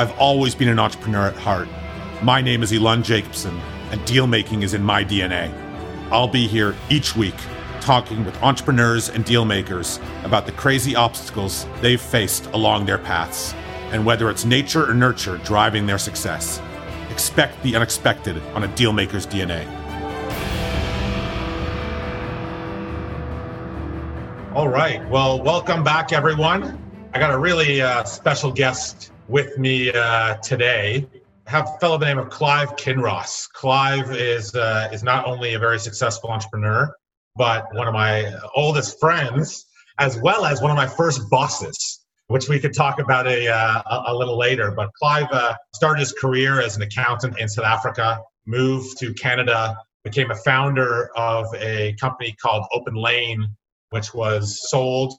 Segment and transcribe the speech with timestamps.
[0.00, 1.68] I've always been an entrepreneur at heart.
[2.22, 3.54] My name is Elon Jacobson,
[3.90, 5.52] and deal making is in my DNA.
[6.10, 7.34] I'll be here each week
[7.82, 13.52] talking with entrepreneurs and deal makers about the crazy obstacles they've faced along their paths
[13.92, 16.62] and whether it's nature or nurture driving their success.
[17.10, 19.66] Expect the unexpected on a dealmaker's DNA.
[24.54, 25.06] All right.
[25.10, 26.82] Well, welcome back, everyone.
[27.12, 31.06] I got a really uh, special guest with me uh, today.
[31.46, 33.48] I have a fellow by the name of Clive Kinross.
[33.52, 36.92] Clive is uh, is not only a very successful entrepreneur,
[37.36, 39.66] but one of my oldest friends,
[39.98, 43.82] as well as one of my first bosses, which we could talk about a uh,
[44.08, 44.72] a little later.
[44.72, 49.76] But Clive uh, started his career as an accountant in South Africa, moved to Canada,
[50.02, 53.46] became a founder of a company called Open Lane,
[53.90, 55.14] which was sold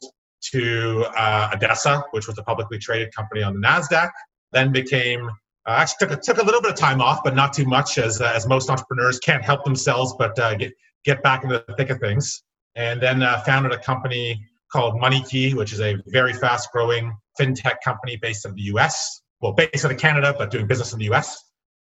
[0.52, 4.10] to uh, ADESA, which was a publicly traded company on the Nasdaq.
[4.52, 5.30] Then became
[5.68, 7.98] uh, actually took a, took a little bit of time off, but not too much,
[7.98, 10.74] as uh, as most entrepreneurs can't help themselves but uh, get
[11.06, 12.44] get back into the thick of things.
[12.76, 17.76] And then uh, founded a company called MoneyKey, which is a very fast growing fintech
[17.84, 19.22] company based in the US.
[19.42, 21.38] Well, based out of Canada, but doing business in the US.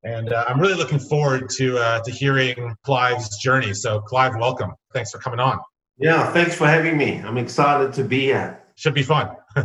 [0.03, 3.73] And uh, I'm really looking forward to, uh, to hearing Clive's journey.
[3.73, 4.71] So, Clive, welcome.
[4.93, 5.59] Thanks for coming on.
[5.99, 7.17] Yeah, thanks for having me.
[7.17, 8.61] I'm excited to be here.
[8.75, 9.35] Should be fun.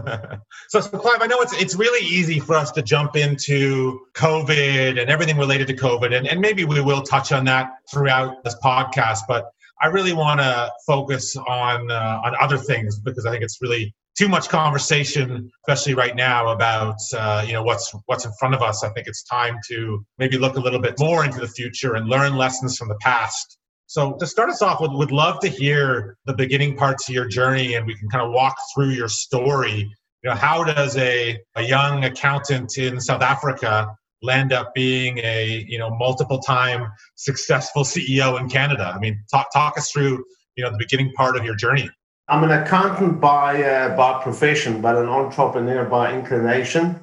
[0.68, 4.98] so, so, Clive, I know it's it's really easy for us to jump into COVID
[4.98, 8.56] and everything related to COVID, and, and maybe we will touch on that throughout this
[8.64, 9.20] podcast.
[9.28, 9.50] But
[9.82, 13.94] I really want to focus on uh, on other things because I think it's really
[14.16, 18.62] too much conversation, especially right now, about uh, you know what's what's in front of
[18.62, 18.82] us.
[18.82, 22.08] I think it's time to maybe look a little bit more into the future and
[22.08, 23.58] learn lessons from the past.
[23.92, 27.26] So to start us off, would would love to hear the beginning parts of your
[27.26, 29.80] journey, and we can kind of walk through your story.
[30.22, 35.66] You know, how does a, a young accountant in South Africa land up being a
[35.68, 38.94] you know multiple time successful CEO in Canada?
[38.96, 40.24] I mean, talk talk us through
[40.56, 41.90] you know the beginning part of your journey.
[42.28, 46.98] I'm an accountant by uh, by profession, but an entrepreneur by inclination.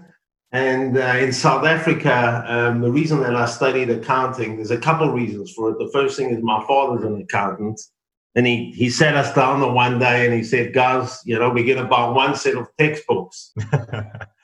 [0.52, 5.08] And uh, in South Africa, um, the reason that I studied accounting, there's a couple
[5.08, 5.78] of reasons for it.
[5.78, 7.80] The first thing is my father's an accountant.
[8.36, 11.50] And he, he sat us down on one day and he said, guys, you know,
[11.50, 13.52] we're going to buy one set of textbooks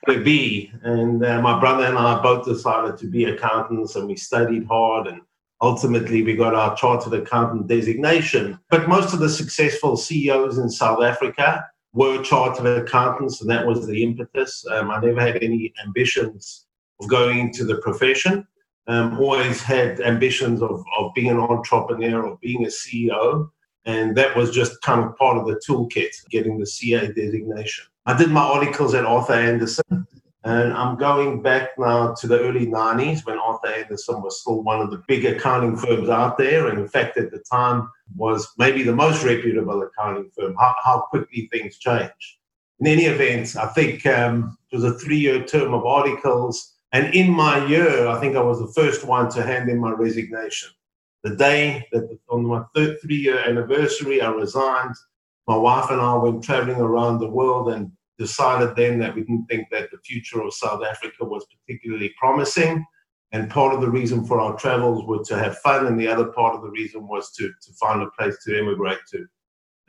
[0.08, 0.72] to be.
[0.84, 5.08] And uh, my brother and I both decided to be accountants and we studied hard
[5.08, 5.22] and
[5.62, 8.60] ultimately we got our chartered accountant designation.
[8.70, 11.66] But most of the successful CEOs in South Africa
[11.96, 14.66] were chartered accountants and that was the impetus.
[14.70, 16.66] Um, I never had any ambitions
[17.02, 18.46] of going into the profession.
[18.88, 23.50] Um, always had ambitions of, of being an entrepreneur or being a CEO.
[23.86, 27.86] And that was just kind of part of the toolkit, getting the CA designation.
[28.06, 30.06] I did my articles at Arthur Andersen,
[30.46, 34.80] and I'm going back now to the early 90s when Arthur Andersen was still one
[34.80, 36.68] of the big accounting firms out there.
[36.68, 41.00] And in fact, at the time, was maybe the most reputable accounting firm, how, how
[41.10, 42.40] quickly things change.
[42.80, 46.76] In any event, I think um, it was a three year term of articles.
[46.92, 49.92] And in my year, I think I was the first one to hand in my
[49.92, 50.70] resignation
[51.26, 54.94] the day that on my third three year anniversary, I resigned.
[55.48, 59.46] My wife and I went traveling around the world and decided then that we didn't
[59.46, 62.86] think that the future of South Africa was particularly promising.
[63.32, 66.26] And part of the reason for our travels was to have fun, and the other
[66.26, 69.26] part of the reason was to, to find a place to emigrate to.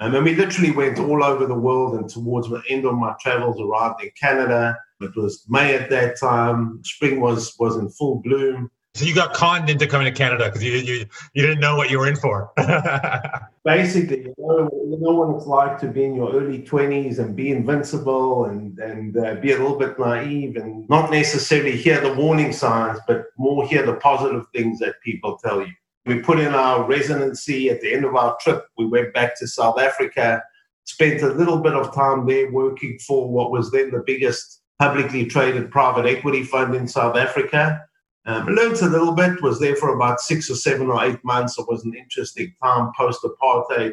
[0.00, 3.14] Um, and we literally went all over the world, and towards the end of my
[3.20, 4.76] travels, arrived in Canada.
[5.00, 6.81] It was May at that time.
[6.84, 8.70] Spring was was in full bloom.
[8.96, 11.90] So you got conned into coming to Canada because you, you you didn't know what
[11.90, 12.50] you were in for.
[13.64, 17.36] Basically, you know, you know what it's like to be in your early twenties and
[17.36, 22.14] be invincible and and uh, be a little bit naive and not necessarily hear the
[22.14, 25.72] warning signs, but more hear the positive things that people tell you.
[26.06, 28.64] We put in our residency at the end of our trip.
[28.78, 30.42] We went back to South Africa,
[30.84, 35.26] spent a little bit of time there working for what was then the biggest publicly
[35.26, 37.87] traded private equity fund in South Africa
[38.26, 41.58] um, learned a little bit, was there for about six or seven or eight months.
[41.58, 43.93] It was an interesting time post apartheid,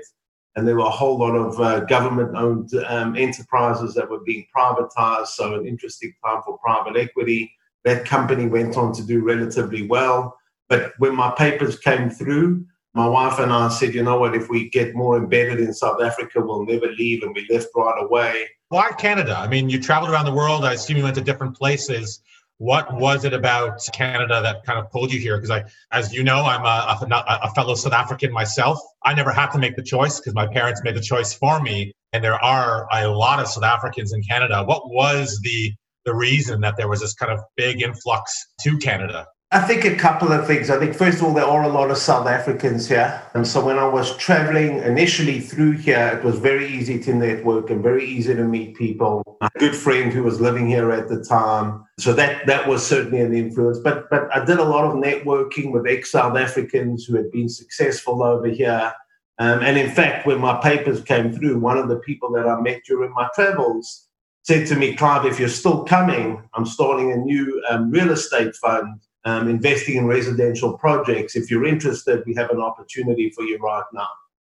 [0.56, 4.48] and there were a whole lot of uh, government owned um, enterprises that were being
[4.56, 5.28] privatized.
[5.28, 7.52] So, an interesting time for private equity.
[7.86, 10.36] That company went on to do relatively well.
[10.68, 12.66] But when my papers came through,
[12.96, 16.02] my wife and I said, you know what, if we get more embedded in South
[16.02, 17.22] Africa, we'll never leave.
[17.22, 18.48] And we left right away.
[18.70, 19.36] Why Canada?
[19.38, 20.64] I mean, you traveled around the world.
[20.64, 22.22] I assume you went to different places
[22.58, 25.38] what was it about Canada that kind of pulled you here?
[25.38, 28.80] Because I, as you know, I'm a, a, a, fellow South African myself.
[29.04, 31.94] I never had to make the choice because my parents made the choice for me.
[32.14, 34.64] And there are a lot of South Africans in Canada.
[34.64, 35.74] What was the
[36.06, 39.26] the reason that there was this kind of big influx to Canada?
[39.54, 40.72] I think a couple of things.
[40.72, 43.22] I think, first of all, there are a lot of South Africans here.
[43.36, 47.70] And so when I was traveling initially through here, it was very easy to network
[47.70, 49.38] and very easy to meet people.
[49.42, 51.86] A good friend who was living here at the time.
[52.00, 53.78] So that, that was certainly an influence.
[53.78, 57.48] But, but I did a lot of networking with ex South Africans who had been
[57.48, 58.92] successful over here.
[59.38, 62.60] Um, and in fact, when my papers came through, one of the people that I
[62.60, 64.08] met during my travels
[64.42, 68.56] said to me, Clive, if you're still coming, I'm starting a new um, real estate
[68.56, 71.36] fund um, investing in residential projects.
[71.36, 74.08] If you're interested, we have an opportunity for you right now.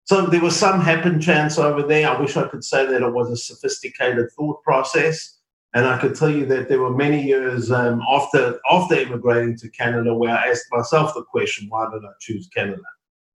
[0.05, 2.07] So there was some happen chance over there.
[2.07, 5.39] I wish I could say that it was a sophisticated thought process.
[5.73, 9.69] And I could tell you that there were many years um, after after immigrating to
[9.69, 12.81] Canada where I asked myself the question, why did I choose Canada?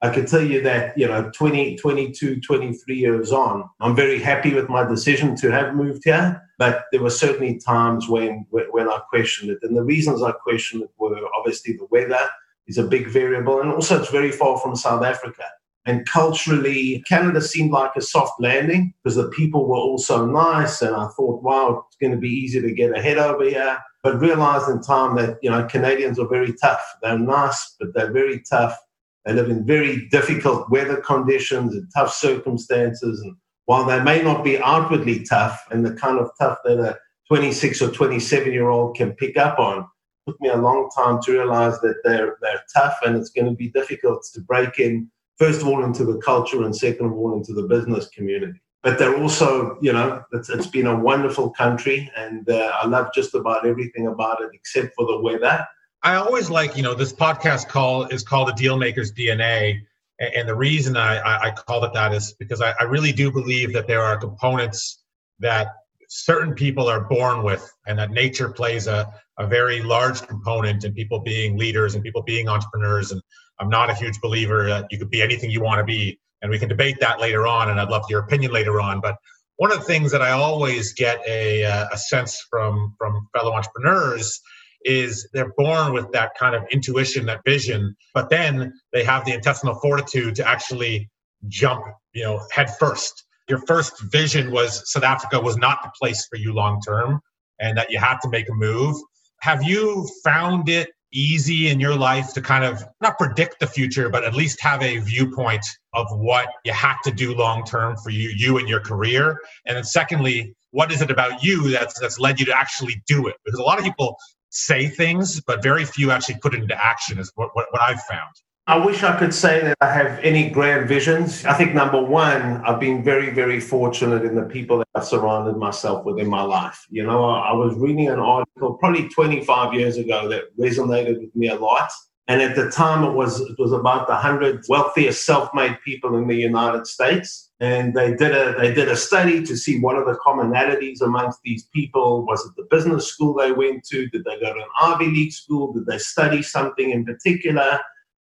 [0.02, 4.54] I can tell you that, you know, 20, 22, 23 years on, I'm very happy
[4.54, 6.42] with my decision to have moved here.
[6.58, 9.58] But there were certainly times when, when I questioned it.
[9.62, 12.28] And the reasons I questioned it were obviously the weather
[12.66, 13.60] is a big variable.
[13.60, 15.44] And also, it's very far from South Africa.
[15.86, 20.80] And culturally, Canada seemed like a soft landing because the people were all so nice.
[20.80, 23.78] And I thought, wow, it's going to be easy to get ahead over here.
[24.02, 26.82] But realized in time that, you know, Canadians are very tough.
[27.02, 28.78] They're nice, but they're very tough
[29.24, 33.20] they live in very difficult weather conditions and tough circumstances.
[33.20, 33.36] And
[33.66, 37.82] while they may not be outwardly tough and the kind of tough that a 26
[37.82, 41.32] or 27 year old can pick up on, it took me a long time to
[41.32, 45.60] realize that they're, they're tough and it's going to be difficult to break in, first
[45.60, 48.58] of all, into the culture and second of all, into the business community.
[48.82, 53.08] But they're also, you know, it's, it's been a wonderful country and uh, I love
[53.14, 55.66] just about everything about it except for the weather.
[56.02, 59.82] I always like, you know, this podcast call is called the Dealmaker's DNA.
[60.18, 63.72] And the reason I, I call it that is because I, I really do believe
[63.74, 65.02] that there are components
[65.40, 65.68] that
[66.08, 70.92] certain people are born with and that nature plays a, a very large component in
[70.94, 73.12] people being leaders and people being entrepreneurs.
[73.12, 73.22] And
[73.58, 76.18] I'm not a huge believer that you could be anything you want to be.
[76.42, 77.70] And we can debate that later on.
[77.70, 79.00] And I'd love your opinion later on.
[79.00, 79.16] But
[79.56, 81.62] one of the things that I always get a,
[81.92, 84.40] a sense from, from fellow entrepreneurs
[84.84, 89.32] is they're born with that kind of intuition, that vision, but then they have the
[89.32, 91.08] intestinal fortitude to actually
[91.48, 93.24] jump, you know, head first.
[93.48, 97.20] Your first vision was South Africa was not the place for you long term
[97.58, 98.96] and that you had to make a move.
[99.40, 104.08] Have you found it easy in your life to kind of not predict the future,
[104.08, 108.10] but at least have a viewpoint of what you had to do long term for
[108.10, 109.38] you, you and your career?
[109.66, 113.26] And then secondly, what is it about you that's that's led you to actually do
[113.26, 113.34] it?
[113.44, 114.16] Because a lot of people
[114.50, 118.02] say things, but very few actually put it into action, is what, what, what I've
[118.02, 118.34] found.
[118.66, 121.44] I wish I could say that I have any grand visions.
[121.44, 125.56] I think number one, I've been very, very fortunate in the people that I've surrounded
[125.56, 126.86] myself with in my life.
[126.88, 131.34] You know, I, I was reading an article probably 25 years ago that resonated with
[131.34, 131.90] me a lot.
[132.28, 136.28] And at the time, it was it was about the hundred wealthiest self-made people in
[136.28, 140.04] the United States, and they did a they did a study to see what are
[140.04, 142.24] the commonalities amongst these people.
[142.24, 144.08] Was it the business school they went to?
[144.08, 145.72] Did they go to an Ivy League school?
[145.72, 147.80] Did they study something in particular?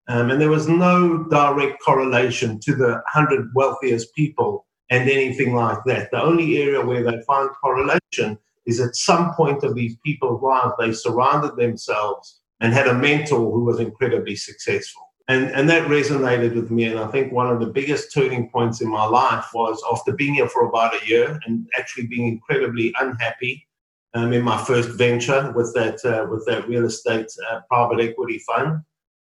[0.08, 5.78] Um, and there was no direct correlation to the hundred wealthiest people and anything like
[5.86, 6.10] that.
[6.10, 10.74] The only area where they find correlation is at some point of these people's lives
[10.78, 15.02] they surrounded themselves and had a mentor who was incredibly successful.
[15.28, 16.84] And, and that resonated with me.
[16.84, 20.34] And I think one of the biggest turning points in my life was after being
[20.34, 23.66] here for about a year and actually being incredibly unhappy
[24.14, 28.38] um, in my first venture with that, uh, with that real estate uh, private equity
[28.38, 28.80] fund.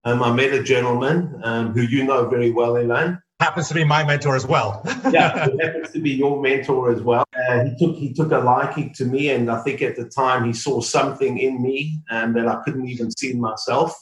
[0.03, 3.17] Um, I met a gentleman um, who you know very well, Elaine.
[3.41, 4.81] Happens to be my mentor as well.
[5.11, 7.25] yeah, happens to be your mentor as well.
[7.49, 10.45] Uh, he took he took a liking to me, and I think at the time
[10.45, 13.93] he saw something in me um, that I couldn't even see in myself.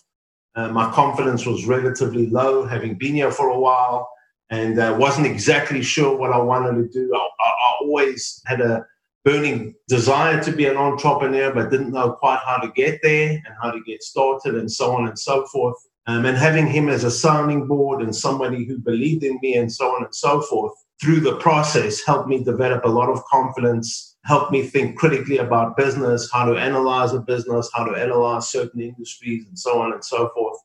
[0.56, 4.08] Uh, my confidence was relatively low, having been here for a while,
[4.52, 7.12] and uh, wasn't exactly sure what I wanted to do.
[7.16, 8.86] I, I, I always had a
[9.26, 13.56] burning desire to be an entrepreneur, but didn't know quite how to get there and
[13.64, 15.78] how to get started, and so on and so forth.
[16.06, 19.72] Um, and having him as a sounding board and somebody who believed in me and
[19.72, 24.18] so on and so forth through the process helped me develop a lot of confidence,
[24.26, 28.82] helped me think critically about business, how to analyze a business, how to analyze certain
[28.82, 30.58] industries, and so on and so forth.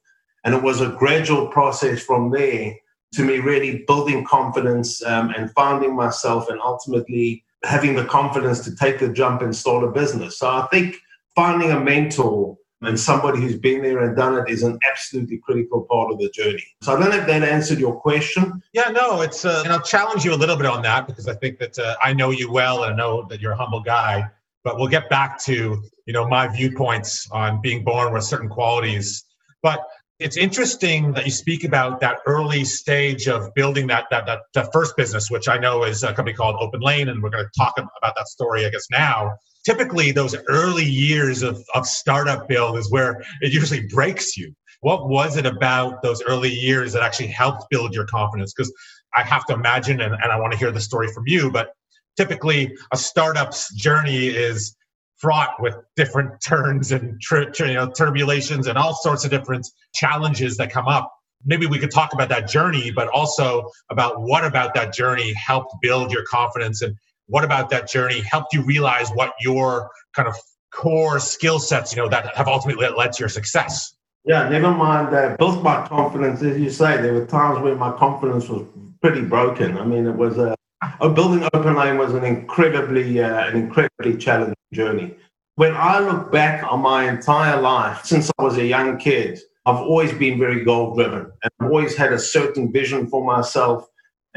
[0.45, 2.75] And it was a gradual process from there
[3.15, 8.75] to me really building confidence um, and finding myself and ultimately having the confidence to
[8.77, 10.39] take the jump and start a business.
[10.39, 10.97] So I think
[11.35, 15.83] finding a mentor and somebody who's been there and done it is an absolutely critical
[15.91, 16.65] part of the journey.
[16.83, 18.63] So I don't know if that answered your question.
[18.73, 21.35] Yeah, no, it's, uh, and I'll challenge you a little bit on that because I
[21.35, 24.31] think that uh, I know you well and I know that you're a humble guy.
[24.65, 29.25] but we'll get back to you know my viewpoints on being born with certain qualities.
[29.63, 29.81] But
[30.19, 34.69] it's interesting that you speak about that early stage of building that, that that that
[34.73, 37.51] first business, which I know is a company called Open Lane, and we're going to
[37.57, 39.37] talk about that story, I guess, now.
[39.69, 44.51] Typically, those early years of, of startup build is where it usually breaks you.
[44.81, 48.55] What was it about those early years that actually helped build your confidence?
[48.57, 48.73] Because
[49.15, 51.73] I have to imagine, and, and I want to hear the story from you, but
[52.17, 54.75] typically a startup's journey is
[55.19, 60.57] fraught with different turns and tri- you know, turbulations and all sorts of different challenges
[60.57, 61.13] that come up.
[61.45, 65.75] Maybe we could talk about that journey, but also about what about that journey helped
[65.83, 66.97] build your confidence and
[67.29, 70.35] what about that journey helped you realize what your kind of
[70.73, 73.95] core skill sets, you know, that have ultimately led to your success.
[74.25, 76.43] Yeah, never mind that built my confidence.
[76.43, 78.67] As you say, there were times where my confidence was
[79.01, 79.79] pretty broken.
[79.79, 80.55] I mean, it was a,
[81.01, 85.15] a building Open Lane was an incredibly, uh, an incredibly challenging journey.
[85.55, 89.77] When I look back on my entire life since I was a young kid, I've
[89.77, 93.87] always been very goal driven and I've always had a certain vision for myself.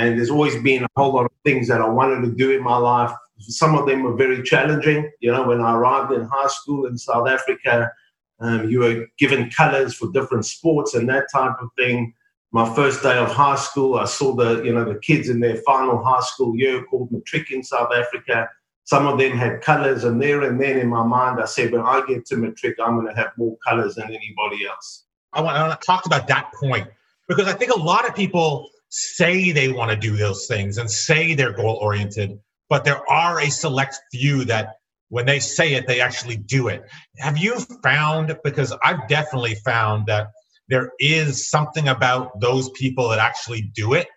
[0.01, 2.63] And there's always been a whole lot of things that I wanted to do in
[2.63, 3.11] my life.
[3.39, 5.11] Some of them were very challenging.
[5.19, 7.91] You know, when I arrived in high school in South Africa,
[8.39, 12.13] um, you were given colors for different sports and that type of thing.
[12.51, 15.57] My first day of high school, I saw the you know the kids in their
[15.57, 18.49] final high school year called matric in South Africa,
[18.83, 21.81] some of them had colors, and there and then in my mind, I said, when
[21.81, 25.05] I get to matric, I'm going to have more colors than anybody else.
[25.33, 26.87] I want, I want to talk about that point
[27.29, 30.89] because I think a lot of people say they want to do those things and
[30.89, 32.37] say they're goal oriented,
[32.69, 34.75] but there are a select few that
[35.09, 36.83] when they say it, they actually do it.
[37.17, 40.27] Have you found, because I've definitely found that
[40.69, 44.07] there is something about those people that actually do it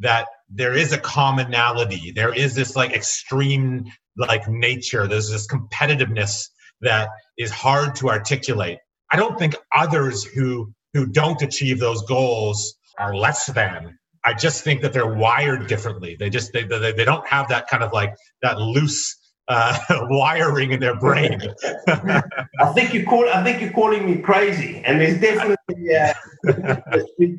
[0.00, 2.12] that there is a commonality.
[2.14, 3.84] There is this like extreme
[4.16, 5.06] like nature.
[5.06, 6.48] There's this competitiveness
[6.80, 8.78] that is hard to articulate.
[9.10, 13.98] I don't think others who who don't achieve those goals are less than.
[14.24, 16.16] I just think that they're wired differently.
[16.18, 19.16] They just they, they, they don't have that kind of like that loose
[19.48, 19.78] uh,
[20.08, 21.40] wiring in their brain.
[21.88, 26.14] I think you call I think you're calling me crazy, and there's definitely uh,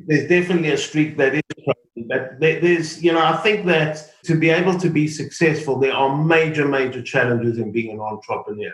[0.08, 2.08] there's definitely a streak that is crazy.
[2.08, 6.24] But there's you know I think that to be able to be successful, there are
[6.24, 8.74] major major challenges in being an entrepreneur,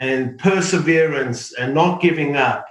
[0.00, 2.66] and perseverance and not giving up,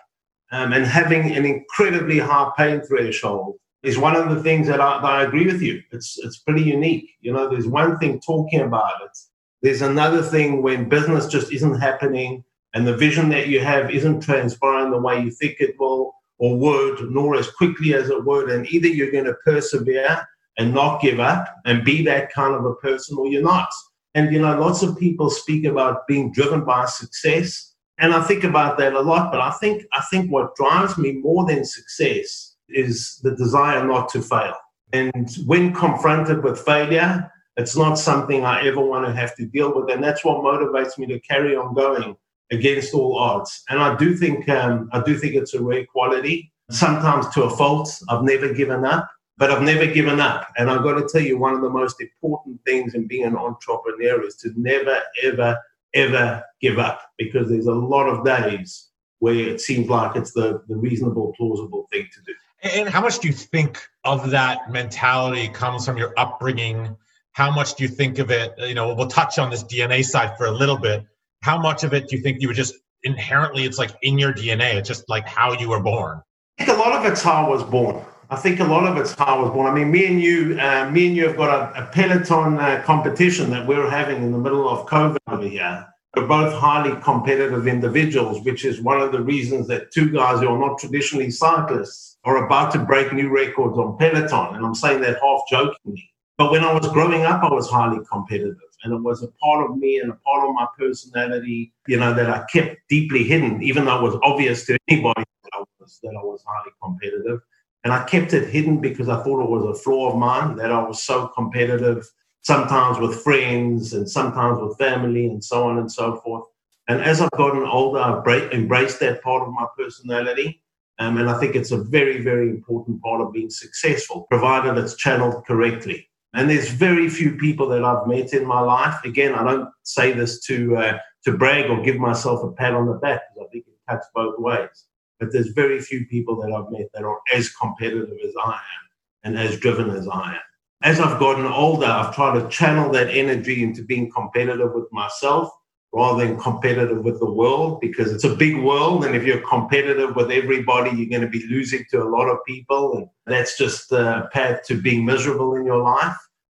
[0.52, 5.02] um, and having an incredibly high pain threshold is one of the things that I,
[5.02, 5.82] that I agree with you.
[5.92, 7.10] It's it's pretty unique.
[7.22, 9.18] You know, there's one thing talking about it
[9.62, 14.22] there's another thing when business just isn't happening and the vision that you have isn't
[14.22, 18.50] transpiring the way you think it will or would, nor as quickly as it would.
[18.50, 22.66] And either you're going to persevere and not give up and be that kind of
[22.66, 23.70] a person or you're not.
[24.16, 27.76] And, you know, lots of people speak about being driven by success.
[28.00, 31.14] And I think about that a lot, but I think I think what drives me
[31.14, 34.56] more than success is the desire not to fail.
[34.94, 39.74] And when confronted with failure, it's not something I ever want to have to deal
[39.74, 42.16] with, and that's what motivates me to carry on going
[42.52, 43.64] against all odds.
[43.70, 46.52] And I do think um, I do think it's a rare quality.
[46.70, 50.48] Sometimes to a fault, I've never given up, but I've never given up.
[50.58, 53.36] And I've got to tell you, one of the most important things in being an
[53.36, 55.58] entrepreneur is to never, ever,
[55.94, 60.64] ever give up, because there's a lot of days where it seems like it's the,
[60.68, 62.34] the reasonable, plausible thing to do.
[62.64, 66.96] And how much do you think of that mentality comes from your upbringing?
[67.34, 70.38] how much do you think of it you know we'll touch on this dna side
[70.38, 71.06] for a little bit.
[71.42, 74.34] How much of it do you think you were just inherently it's like in your
[74.34, 76.22] dna it's just like how you were born?
[76.60, 78.04] I think a lot of it's how i was born.
[78.30, 79.72] I think a lot of it's how i was born.
[79.72, 82.82] I mean me and you uh, me and you have got a, a Peloton uh,
[82.86, 85.88] competition that we're having in the middle of covid over here.
[86.16, 90.50] We're both highly competitive individuals which is one of the reasons that two guys who
[90.50, 95.02] are not traditionally cyclists are about to break new records on Peloton and i'm saying
[95.02, 96.12] that half jokingly
[96.42, 98.58] but when I was growing up, I was highly competitive.
[98.84, 102.16] And it was a part of me and a part of my personality, you know,
[102.16, 106.00] that I kept deeply hidden, even though it was obvious to anybody that I was,
[106.02, 107.42] that I was highly competitive.
[107.84, 110.72] And I kept it hidden because I thought it was a flaw of mine that
[110.72, 112.10] I was so competitive,
[112.42, 116.46] sometimes with friends and sometimes with family and so on and so forth.
[116.88, 120.64] And as I've gotten older, I've embraced that part of my personality.
[121.02, 124.96] Um, and I think it's a very, very important part of being successful, provided it's
[124.96, 126.08] channeled correctly.
[126.36, 129.04] And there's very few people that I've met in my life.
[129.04, 132.86] Again, I don't say this to uh, to brag or give myself a pat on
[132.86, 134.86] the back because I think it cuts both ways.
[135.20, 138.84] But there's very few people that I've met that are as competitive as I am
[139.24, 140.42] and as driven as I am.
[140.84, 145.50] As I've gotten older, I've tried to channel that energy into being competitive with myself,
[145.94, 149.04] rather than competitive with the world because it's a big world.
[149.04, 152.38] And if you're competitive with everybody, you're going to be losing to a lot of
[152.48, 152.98] people.
[152.98, 156.16] And that's just the path to being miserable in your life.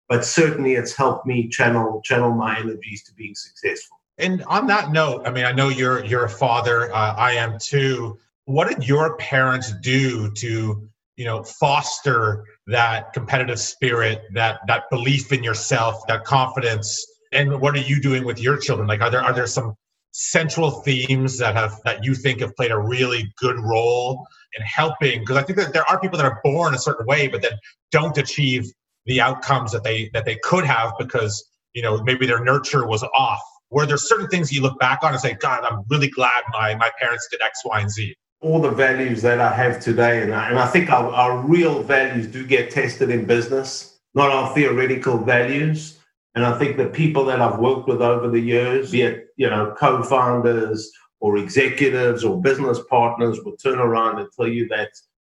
[0.09, 3.97] But certainly it's helped me channel channel my energies to being successful.
[4.19, 6.95] And on that note, I mean, I know you're you're a father.
[6.95, 8.19] Uh, I am too.
[8.45, 15.33] What did your parents do to you know foster that competitive spirit, that that belief
[15.33, 17.05] in yourself, that confidence?
[17.35, 18.89] And what are you doing with your children?
[18.89, 19.75] Like are there are there some
[20.13, 24.27] central themes that have that you think have played a really good role
[24.57, 25.21] in helping?
[25.21, 27.53] Because i think that there are people that are born a certain way but then
[27.91, 28.71] don't achieve
[29.07, 33.03] the outcomes that they that they could have because you know maybe their nurture was
[33.15, 33.43] off.
[33.71, 36.77] Were there certain things you look back on and say god i'm really glad my
[36.77, 40.33] my parents did x y and z all the values that i have today and
[40.33, 44.55] i, and I think our, our real values do get tested in business not our
[44.55, 45.94] theoretical values
[46.35, 49.49] and I think the people that I've worked with over the years, be it, you
[49.49, 54.91] know, co-founders or executives or business partners will turn around and tell you that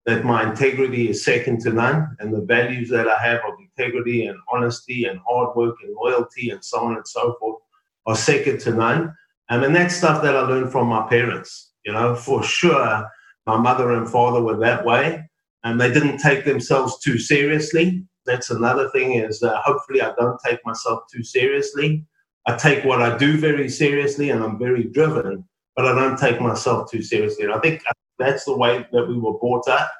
[0.06, 4.24] that my integrity is second to none and the values that I have of integrity
[4.24, 7.60] and honesty and hard work and loyalty and so on and so forth
[8.06, 9.14] are second to none.
[9.50, 11.72] Um, and that's stuff that I learned from my parents.
[11.84, 13.06] You know, for sure,
[13.46, 15.28] my mother and father were that way.
[15.62, 20.60] And they didn't take themselves too seriously that's another thing is hopefully I don't take
[20.64, 22.04] myself too seriously.
[22.46, 25.44] I take what I do very seriously and I'm very driven,
[25.76, 27.44] but I don't take myself too seriously.
[27.44, 27.82] And I think
[28.18, 29.90] that's the way that we were brought up.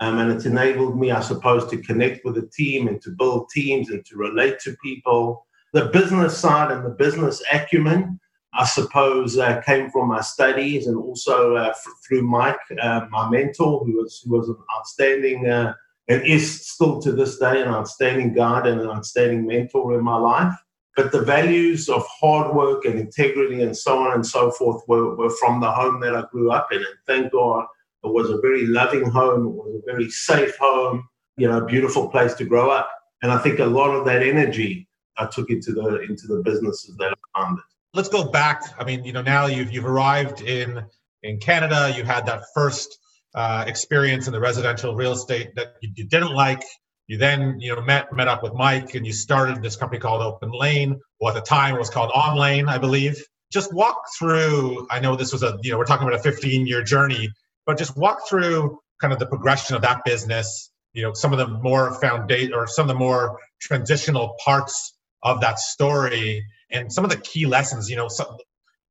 [0.00, 3.48] Um, and it's enabled me, I suppose, to connect with a team and to build
[3.50, 5.46] teams and to relate to people.
[5.72, 8.18] The business side and the business acumen,
[8.52, 13.30] I suppose, uh, came from my studies and also uh, f- through Mike, uh, my
[13.30, 15.74] mentor, who was who was an outstanding uh,
[16.08, 20.16] and is still to this day an outstanding guide and an outstanding mentor in my
[20.16, 20.54] life.
[20.96, 25.16] But the values of hard work and integrity and so on and so forth were,
[25.16, 26.78] were from the home that I grew up in.
[26.78, 27.66] And thank God
[28.04, 32.08] it was a very loving home, it was a very safe home, you know, beautiful
[32.08, 32.90] place to grow up.
[33.22, 36.96] And I think a lot of that energy I took into the into the businesses
[36.98, 37.64] that I founded.
[37.94, 38.62] Let's go back.
[38.78, 40.84] I mean, you know, now you've you've arrived in
[41.22, 41.92] in Canada.
[41.96, 42.98] You had that first
[43.34, 46.62] uh, experience in the residential real estate that you, you, didn't like.
[47.06, 50.22] You then, you know, met met up with Mike, and you started this company called
[50.22, 51.00] Open Lane.
[51.20, 53.22] Well, at the time, it was called On Lane, I believe.
[53.52, 54.86] Just walk through.
[54.90, 57.28] I know this was a, you know, we're talking about a 15 year journey,
[57.66, 60.70] but just walk through kind of the progression of that business.
[60.92, 65.40] You know, some of the more foundation or some of the more transitional parts of
[65.40, 67.90] that story, and some of the key lessons.
[67.90, 68.28] You know, some,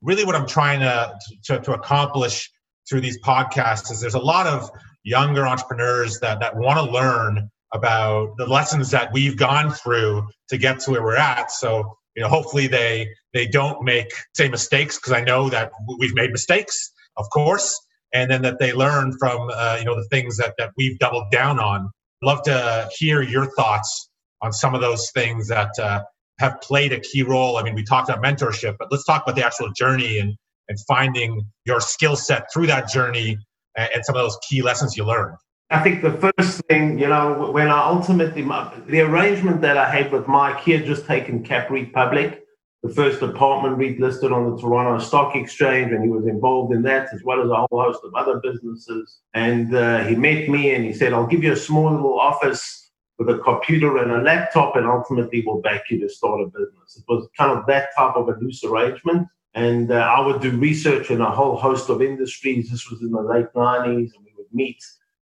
[0.01, 2.51] really what I'm trying to, to, to accomplish
[2.89, 4.69] through these podcasts is there's a lot of
[5.03, 10.57] younger entrepreneurs that that want to learn about the lessons that we've gone through to
[10.57, 11.51] get to where we're at.
[11.51, 16.13] So you know, hopefully they they don't make same mistakes because I know that we've
[16.13, 17.79] made mistakes, of course,
[18.13, 21.31] and then that they learn from uh, you know the things that that we've doubled
[21.31, 21.89] down on.
[22.21, 24.09] Love to hear your thoughts
[24.41, 26.03] on some of those things that uh,
[26.39, 27.57] have played a key role.
[27.57, 30.35] I mean, we talked about mentorship, but let's talk about the actual journey and
[30.69, 33.37] and finding your skill set through that journey
[33.75, 35.37] and, and some of those key lessons you learned?
[35.69, 38.43] I think the first thing, you know, when I ultimately,
[38.87, 42.43] the arrangement that I had with Mike, he had just taken CAPREIT public,
[42.83, 46.83] the first apartment REIT listed on the Toronto Stock Exchange, and he was involved in
[46.83, 49.19] that as well as a whole host of other businesses.
[49.33, 52.91] And uh, he met me and he said, I'll give you a small little office
[53.17, 56.97] with a computer and a laptop, and ultimately we'll back you to start a business.
[56.97, 59.27] It was kind of that type of a loose arrangement.
[59.55, 62.71] And uh, I would do research in a whole host of industries.
[62.71, 64.83] This was in the late 90s, and we would meet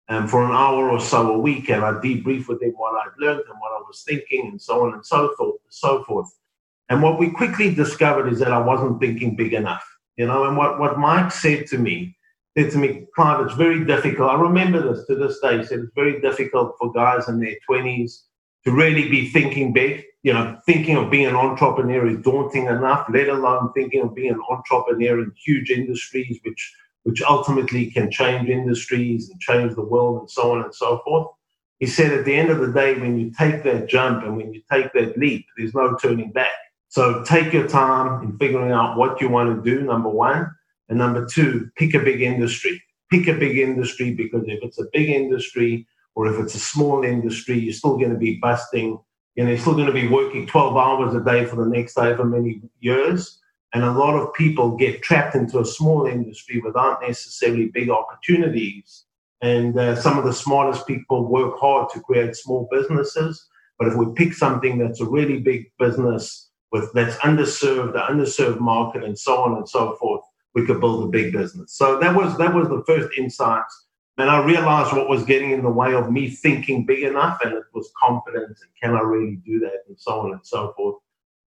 [0.09, 3.19] um, for an hour or so a week, and I'd debrief with him what I'd
[3.19, 6.31] learned and what I was thinking, and so on and so forth, so forth.
[6.89, 9.85] And what we quickly discovered is that I wasn't thinking big enough,
[10.17, 10.45] you know.
[10.45, 12.17] And what, what Mike said to me,
[12.57, 14.31] said to me, Clive, it's very difficult.
[14.31, 15.59] I remember this to this day.
[15.59, 18.25] He said it's very difficult for guys in their 20s
[18.65, 20.05] to really be thinking big.
[20.25, 24.33] You know, thinking of being an entrepreneur is daunting enough, let alone thinking of being
[24.33, 30.21] an entrepreneur in huge industries, which which ultimately can change industries and change the world
[30.21, 31.29] and so on and so forth.
[31.79, 34.55] He said at the end of the day, when you take that jump and when
[34.55, 36.57] you take that leap, there's no turning back.
[36.89, 40.51] So take your time in figuring out what you want to do, number one.
[40.89, 42.83] And number two, pick a big industry.
[43.11, 47.05] Pick a big industry because if it's a big industry, or if it's a small
[47.05, 48.99] industry, you're still going to be busting.
[49.35, 52.25] You know, still going to be working 12 hours a day for the next however
[52.25, 53.41] many years.
[53.73, 59.05] And a lot of people get trapped into a small industry without necessarily big opportunities.
[59.43, 63.47] And uh, some of the smartest people work hard to create small businesses.
[63.79, 68.61] But if we pick something that's a really big business with that's underserved, the underserved
[68.61, 70.23] market, and so on and so forth,
[70.55, 71.73] we could build a big business.
[71.73, 73.84] So that was that was the first insights.
[74.17, 77.53] And I realized what was getting in the way of me thinking big enough, and
[77.53, 80.97] it was confidence and can I really do that, and so on and so forth.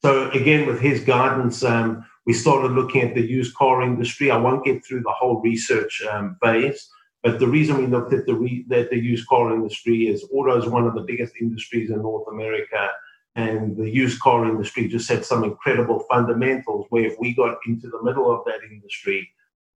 [0.03, 4.29] So again, with his guidance, um, we started looking at the used car industry.
[4.29, 6.89] I won't get through the whole research um, phase,
[7.23, 10.67] but the reason we looked at the re- the used car industry is auto is
[10.67, 12.89] one of the biggest industries in North America,
[13.35, 16.85] and the used car industry just had some incredible fundamentals.
[16.89, 19.29] Where if we got into the middle of that industry,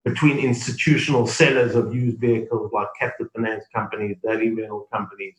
[0.04, 5.36] between institutional sellers of used vehicles like captive finance companies, daily rental companies,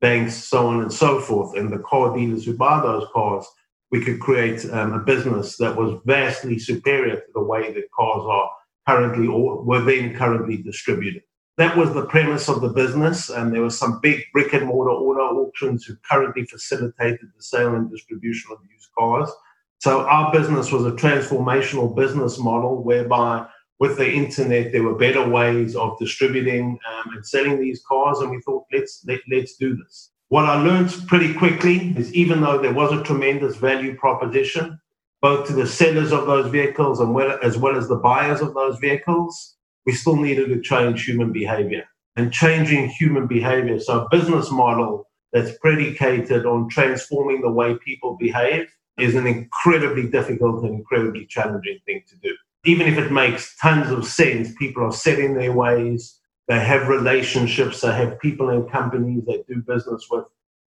[0.00, 3.46] banks, so on and so forth, and the car dealers who buy those cars,
[3.90, 8.24] we could create um, a business that was vastly superior to the way that cars
[8.26, 8.50] are
[8.86, 11.22] currently or were then currently distributed.
[11.58, 14.90] That was the premise of the business, and there were some big brick and mortar
[14.90, 19.30] auto auctions who currently facilitated the sale and distribution of used cars.
[19.78, 23.46] So our business was a transformational business model whereby
[23.78, 28.30] with the internet, there were better ways of distributing um, and selling these cars, and
[28.30, 30.10] we thought, let's let, let's do this.
[30.28, 34.80] What I learned pretty quickly is even though there was a tremendous value proposition,
[35.20, 38.54] both to the sellers of those vehicles and well, as well as the buyers of
[38.54, 41.84] those vehicles, we still needed to change human behavior.
[42.16, 48.16] And changing human behavior, so a business model that's predicated on transforming the way people
[48.18, 52.34] behave, is an incredibly difficult and incredibly challenging thing to do
[52.66, 56.18] even if it makes tons of sense, people are set in their ways.
[56.48, 57.80] They have relationships.
[57.80, 60.24] They have people and companies they do business with.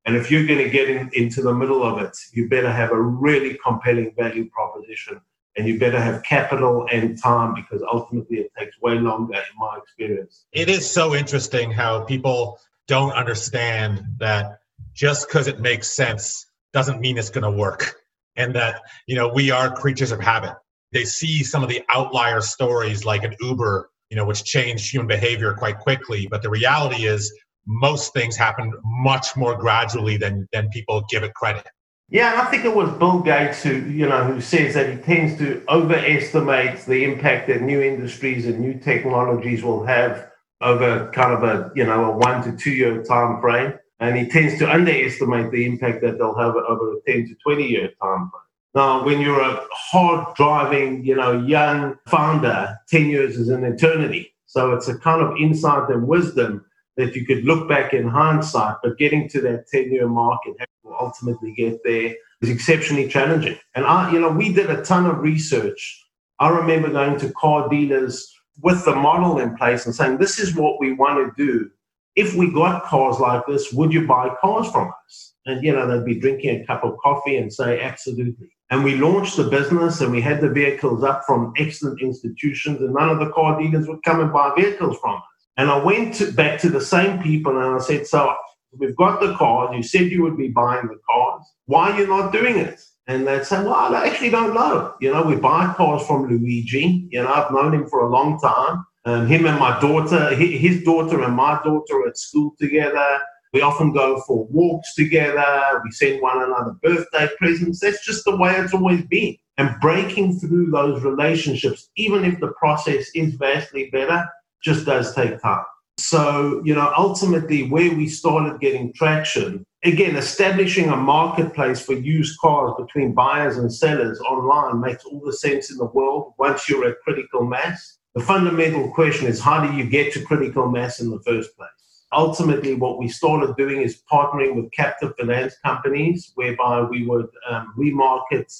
[0.07, 2.93] And if you're going to get in, into the middle of it, you better have
[2.93, 5.21] a really compelling value proposition
[5.57, 9.77] and you better have capital and time because ultimately it takes way longer in my
[9.77, 10.47] experience.
[10.53, 14.61] It is so interesting how people don't understand that
[14.95, 17.97] just because it makes sense doesn't mean it's going to work
[18.37, 20.55] and that you know we are creatures of habit
[20.93, 25.07] they see some of the outlier stories like an Uber, you know, which changed human
[25.07, 26.27] behavior quite quickly.
[26.31, 27.33] But the reality is
[27.67, 31.67] most things happen much more gradually than than people give it credit.
[32.11, 35.37] Yeah, I think it was Bill Gates who, you know, who says that he tends
[35.39, 40.31] to overestimate the impact that new industries and new technologies will have
[40.63, 43.75] over kind of a, you know, a one to two year time frame.
[44.01, 47.67] And he tends to underestimate the impact that they'll have over a 10 to 20
[47.67, 48.48] year time frame.
[48.75, 54.35] Now, when you're a hard driving, you know, young founder, 10 years is an eternity.
[54.47, 56.65] So it's a kind of insight and wisdom
[56.97, 60.57] that you could look back in hindsight, but getting to that 10 year mark and
[61.01, 63.57] ultimately get there is exceptionally challenging.
[63.75, 66.05] And I, you know, we did a ton of research.
[66.41, 70.55] I remember going to car dealers with the model in place and saying, this is
[70.55, 71.71] what we want to do.
[72.17, 75.35] If we got cars like this, would you buy cars from us?
[75.47, 78.51] And, you know, they'd be drinking a cup of coffee and say, absolutely.
[78.71, 82.93] And we launched the business and we had the vehicles up from excellent institutions, and
[82.93, 85.23] none of the car dealers would come and buy vehicles from us.
[85.57, 88.35] And I went to, back to the same people and I said, So
[88.77, 89.75] we've got the cars.
[89.75, 91.43] You said you would be buying the cars.
[91.67, 92.81] Why are you not doing it?
[93.07, 94.95] And they'd say, Well, I actually don't know.
[95.01, 97.09] You know, we buy cars from Luigi.
[97.11, 98.85] You know, I've known him for a long time.
[99.05, 103.19] Um, him and my daughter, his daughter and my daughter are at school together.
[103.53, 105.81] We often go for walks together.
[105.85, 107.81] We send one another birthday presents.
[107.81, 109.37] That's just the way it's always been.
[109.57, 114.25] And breaking through those relationships, even if the process is vastly better,
[114.63, 115.65] just does take time.
[115.99, 122.39] So, you know, ultimately, where we started getting traction, again, establishing a marketplace for used
[122.39, 126.89] cars between buyers and sellers online makes all the sense in the world once you're
[126.89, 127.99] at critical mass.
[128.15, 131.69] The fundamental question is how do you get to critical mass in the first place?
[132.13, 137.75] Ultimately, what we started doing is partnering with captive finance companies, whereby we would um,
[137.77, 138.53] remarket,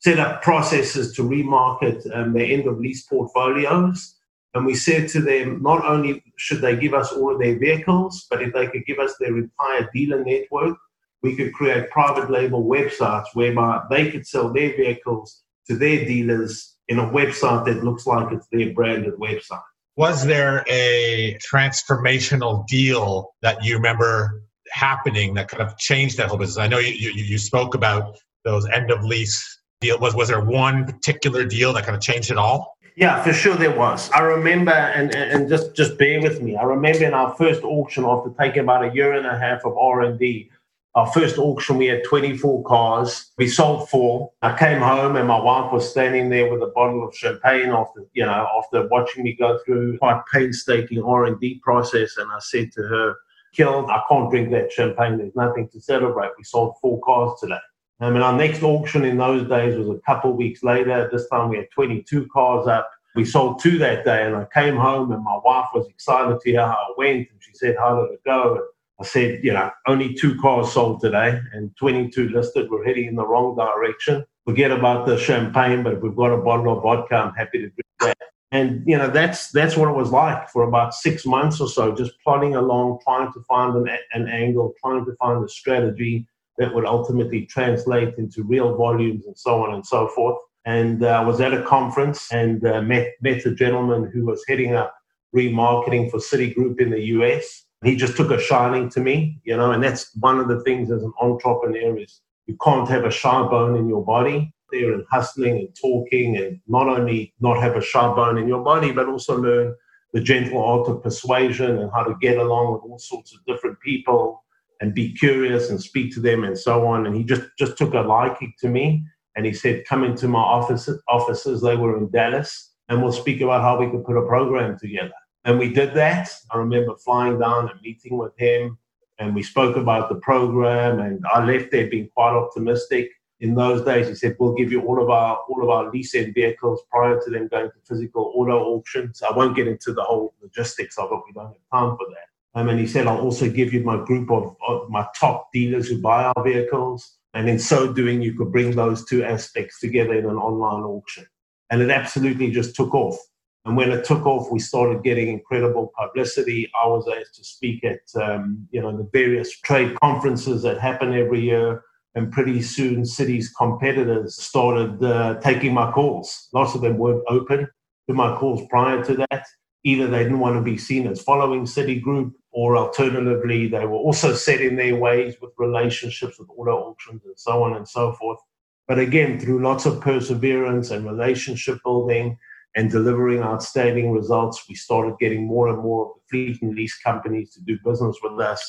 [0.00, 4.16] set up processes to remarket um, their end of lease portfolios.
[4.54, 8.26] And we said to them, not only should they give us all of their vehicles,
[8.30, 10.76] but if they could give us their entire dealer network,
[11.22, 16.76] we could create private label websites whereby they could sell their vehicles to their dealers
[16.88, 19.62] in a website that looks like it's their branded website
[19.96, 26.38] was there a transformational deal that you remember happening that kind of changed that whole
[26.38, 26.58] business?
[26.58, 29.98] I know you, you, you spoke about those end of lease deal.
[29.98, 32.76] Was was there one particular deal that kind of changed it all?
[32.96, 34.08] Yeah, for sure there was.
[34.12, 36.56] I remember, and, and just just bear with me.
[36.56, 39.76] I remember in our first auction, after taking about a year and a half of
[39.76, 40.50] R and D,
[40.94, 43.32] our first auction, we had 24 cars.
[43.36, 44.32] We sold four.
[44.42, 48.06] I came home and my wife was standing there with a bottle of champagne after,
[48.12, 52.16] you know, after watching me go through quite painstaking R&D process.
[52.16, 53.16] And I said to her,
[53.52, 55.18] Kill, I can't drink that champagne.
[55.18, 56.30] There's nothing to celebrate.
[56.38, 57.58] We sold four cars today.
[58.00, 61.08] Um, and our next auction in those days was a couple of weeks later.
[61.10, 62.90] This time we had 22 cars up.
[63.14, 66.50] We sold two that day, and I came home, and my wife was excited to
[66.50, 67.28] hear how I went.
[67.30, 68.56] And she said, How did it go?
[68.56, 68.64] And
[69.00, 72.70] I said, You know, only two cars sold today and 22 listed.
[72.70, 74.24] We're heading in the wrong direction.
[74.44, 77.68] Forget about the champagne, but if we've got a bottle of vodka, I'm happy to
[77.68, 78.18] drink that.
[78.52, 81.92] And you know that's that's what it was like for about six months or so,
[81.94, 86.26] just plodding along, trying to find an, an angle, trying to find a strategy
[86.58, 90.38] that would ultimately translate into real volumes and so on and so forth.
[90.64, 94.42] And uh, I was at a conference and uh, met, met a gentleman who was
[94.48, 94.94] heading up
[95.34, 97.63] remarketing for Citigroup in the US.
[97.84, 100.90] He just took a shining to me, you know, and that's one of the things
[100.90, 104.52] as an entrepreneur is you can't have a shy bone in your body.
[104.70, 108.64] There and hustling and talking, and not only not have a shy bone in your
[108.64, 109.74] body, but also learn
[110.12, 113.78] the gentle art of persuasion and how to get along with all sorts of different
[113.80, 114.42] people
[114.80, 117.06] and be curious and speak to them and so on.
[117.06, 119.04] And he just just took a liking to me
[119.36, 123.40] and he said, "Come into my office offices." They were in Dallas, and we'll speak
[123.42, 125.12] about how we could put a program together.
[125.44, 126.30] And we did that.
[126.50, 128.78] I remember flying down and meeting with him,
[129.18, 131.00] and we spoke about the program.
[131.00, 133.10] And I left there being quite optimistic.
[133.40, 136.12] In those days, he said, "We'll give you all of our all of our lease
[136.12, 140.34] vehicles prior to them going to physical auto auctions." I won't get into the whole
[140.40, 141.20] logistics of it.
[141.26, 142.28] We don't have time for that.
[142.54, 145.88] Um, and he said, I'll also give you my group of, of, my top dealers
[145.88, 147.16] who buy our vehicles.
[147.34, 151.26] And in so doing, you could bring those two aspects together in an online auction.
[151.70, 153.18] And it absolutely just took off.
[153.64, 156.70] And when it took off, we started getting incredible publicity.
[156.80, 161.14] I was asked to speak at um, you know the various trade conferences that happen
[161.14, 161.82] every year,
[162.14, 166.48] and pretty soon, Citi's competitors started uh, taking my calls.
[166.52, 167.68] Lots of them weren't open
[168.08, 169.46] to my calls prior to that.
[169.82, 174.32] Either they didn't want to be seen as following Citigroup, or alternatively, they were also
[174.34, 178.38] set in their ways with relationships with auto auctions and so on and so forth.
[178.86, 182.38] But again, through lots of perseverance and relationship building
[182.76, 186.98] and delivering outstanding results, we started getting more and more of the fleet and lease
[186.98, 188.60] companies to do business with us.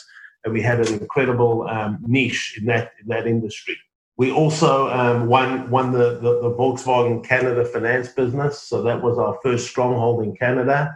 [0.44, 3.78] And we had an incredible um, niche in that, in that industry.
[4.18, 8.62] We also um, won, won the, the, the Volkswagen Canada finance business.
[8.62, 10.96] So that was our first stronghold in Canada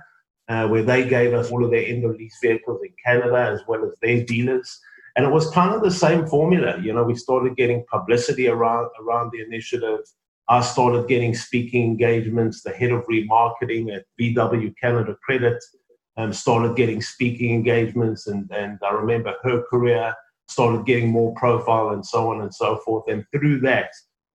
[0.50, 3.62] uh, where they gave us all of their end of lease vehicles in Canada as
[3.67, 4.80] well as their dealers.
[5.15, 6.80] And it was kind of the same formula.
[6.82, 10.00] You know, we started getting publicity around around the initiative.
[10.50, 12.64] I started getting speaking engagements.
[12.64, 15.64] The head of remarketing at VW Canada Credit
[16.18, 20.14] um, started getting speaking engagements, and and I remember her career
[20.48, 23.04] started getting more profile and so on and so forth.
[23.08, 23.92] And through that,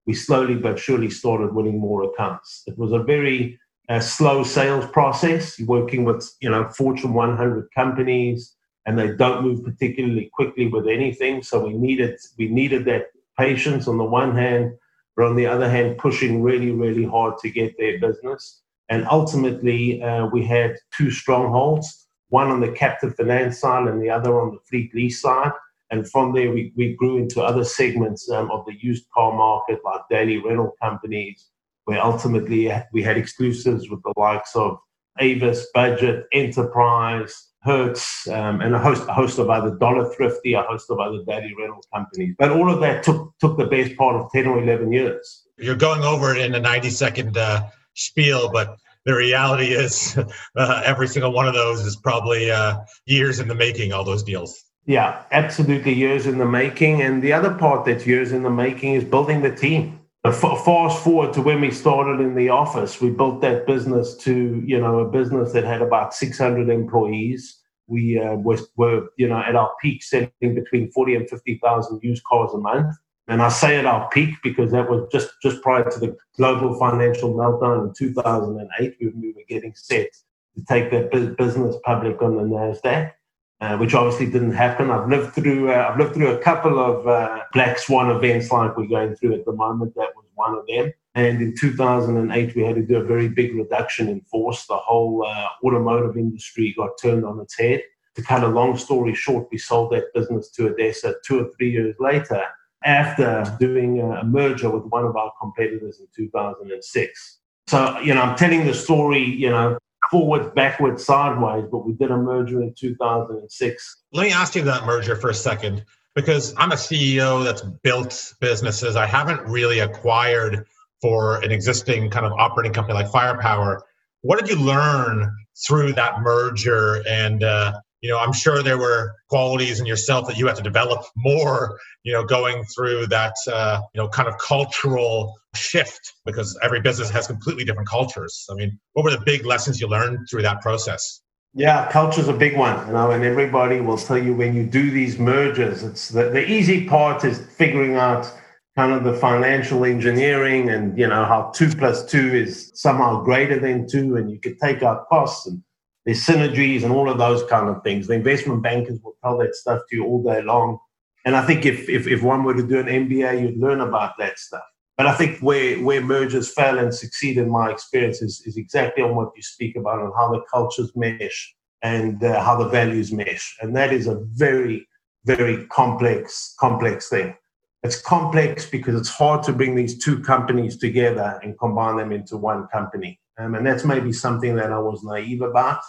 [0.07, 2.63] we slowly but surely started winning more accounts.
[2.69, 5.59] It was a very a slow sales process.
[5.59, 8.55] You're working with you know Fortune 100 companies,
[8.87, 11.43] and they don't move particularly quickly with anything.
[11.43, 14.75] So we needed we needed that patience on the one hand,
[15.17, 18.63] but on the other hand, pushing really really hard to get their business.
[18.89, 24.11] And ultimately, uh, we had two strongholds: one on the captive finance side, and the
[24.11, 25.53] other on the fleet lease side.
[25.91, 29.81] And from there, we, we grew into other segments um, of the used car market,
[29.85, 31.51] like daily rental companies,
[31.85, 34.79] where ultimately we had exclusives with the likes of
[35.21, 40.63] Avis, Budget, Enterprise, Hertz, um, and a host, a host of other Dollar Thrifty, a
[40.63, 42.35] host of other daily rental companies.
[42.39, 45.47] But all of that took took the best part of ten or eleven years.
[45.57, 47.63] You're going over it in a ninety second uh,
[47.95, 50.19] spiel, but the reality is
[50.57, 53.93] uh, every single one of those is probably uh, years in the making.
[53.93, 54.63] All those deals.
[54.87, 57.01] Yeah, absolutely years in the making.
[57.01, 61.35] And the other part that's years in the making is building the team fast forward
[61.35, 65.11] to when we started in the office, we built that business to you know a
[65.11, 67.61] business that had about 600 employees.
[67.87, 72.25] We uh, were, were you know at our peak selling between 40 and 50,000 used
[72.25, 72.97] cars a month.
[73.29, 76.79] And I say at our peak because that was just just prior to the global
[76.79, 78.97] financial meltdown in 2008.
[79.01, 80.09] We, we were getting set
[80.57, 83.13] to take that business public on the Nasdaq
[83.61, 84.91] uh, which obviously didn't happen.
[84.91, 88.77] I've lived through uh, I've lived through a couple of uh, black swan events like
[88.77, 89.95] we're going through at the moment.
[89.95, 90.93] That was one of them.
[91.15, 94.67] And in 2008, we had to do a very big reduction in force.
[94.67, 97.83] The whole uh, automotive industry got turned on its head.
[98.17, 101.71] To cut a long story short, we sold that business to ADESA two or three
[101.71, 102.43] years later
[102.85, 107.39] after doing a merger with one of our competitors in 2006.
[107.67, 109.79] So, you know, I'm telling the story, you know,
[110.11, 114.03] forwards, backwards, sideways, but we did a merger in 2006.
[114.13, 118.35] Let me ask you that merger for a second, because I'm a CEO that's built
[118.41, 118.97] businesses.
[118.97, 120.67] I haven't really acquired
[121.01, 123.85] for an existing kind of operating company like Firepower.
[124.23, 125.31] What did you learn
[125.67, 127.03] through that merger?
[127.07, 130.63] And uh, you know, I'm sure there were qualities in yourself that you had to
[130.63, 136.55] develop more, you know, going through that, uh, you know, kind of cultural shift because
[136.63, 138.47] every business has completely different cultures.
[138.51, 141.23] I mean, what were the big lessons you learned through that process?
[141.55, 144.91] Yeah, culture's a big one, you know, and everybody will tell you when you do
[144.91, 148.31] these mergers, it's the, the easy part is figuring out
[148.77, 153.59] kind of the financial engineering and you know how two plus two is somehow greater
[153.59, 155.63] than two and you could take out costs and
[156.05, 158.07] there's synergies and all of those kind of things.
[158.07, 160.79] The investment bankers will tell that stuff to you all day long.
[161.25, 164.13] And i think if if, if one were to do an mba you'd learn about
[164.19, 164.65] that stuff.
[164.97, 169.03] But i think where where mergers fail and succeed in my experience is, is exactly
[169.03, 173.13] on what you speak about and how the cultures mesh and uh, how the values
[173.13, 173.57] mesh.
[173.61, 174.87] And that is a very
[175.25, 177.35] very complex complex thing.
[177.83, 182.37] It's complex because it's hard to bring these two companies together and combine them into
[182.37, 183.21] one company.
[183.39, 185.81] Um, and that's maybe something that I was naive about.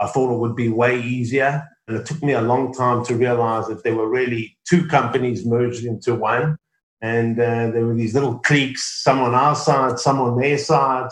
[0.00, 1.62] I thought it would be way easier.
[1.88, 5.46] And it took me a long time to realize that there were really two companies
[5.46, 6.56] merged into one.
[7.02, 11.10] And uh, there were these little cliques, some on our side, some on their side.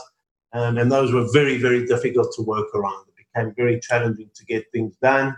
[0.52, 3.06] Um, and those were very, very difficult to work around.
[3.08, 5.36] It became very challenging to get things done,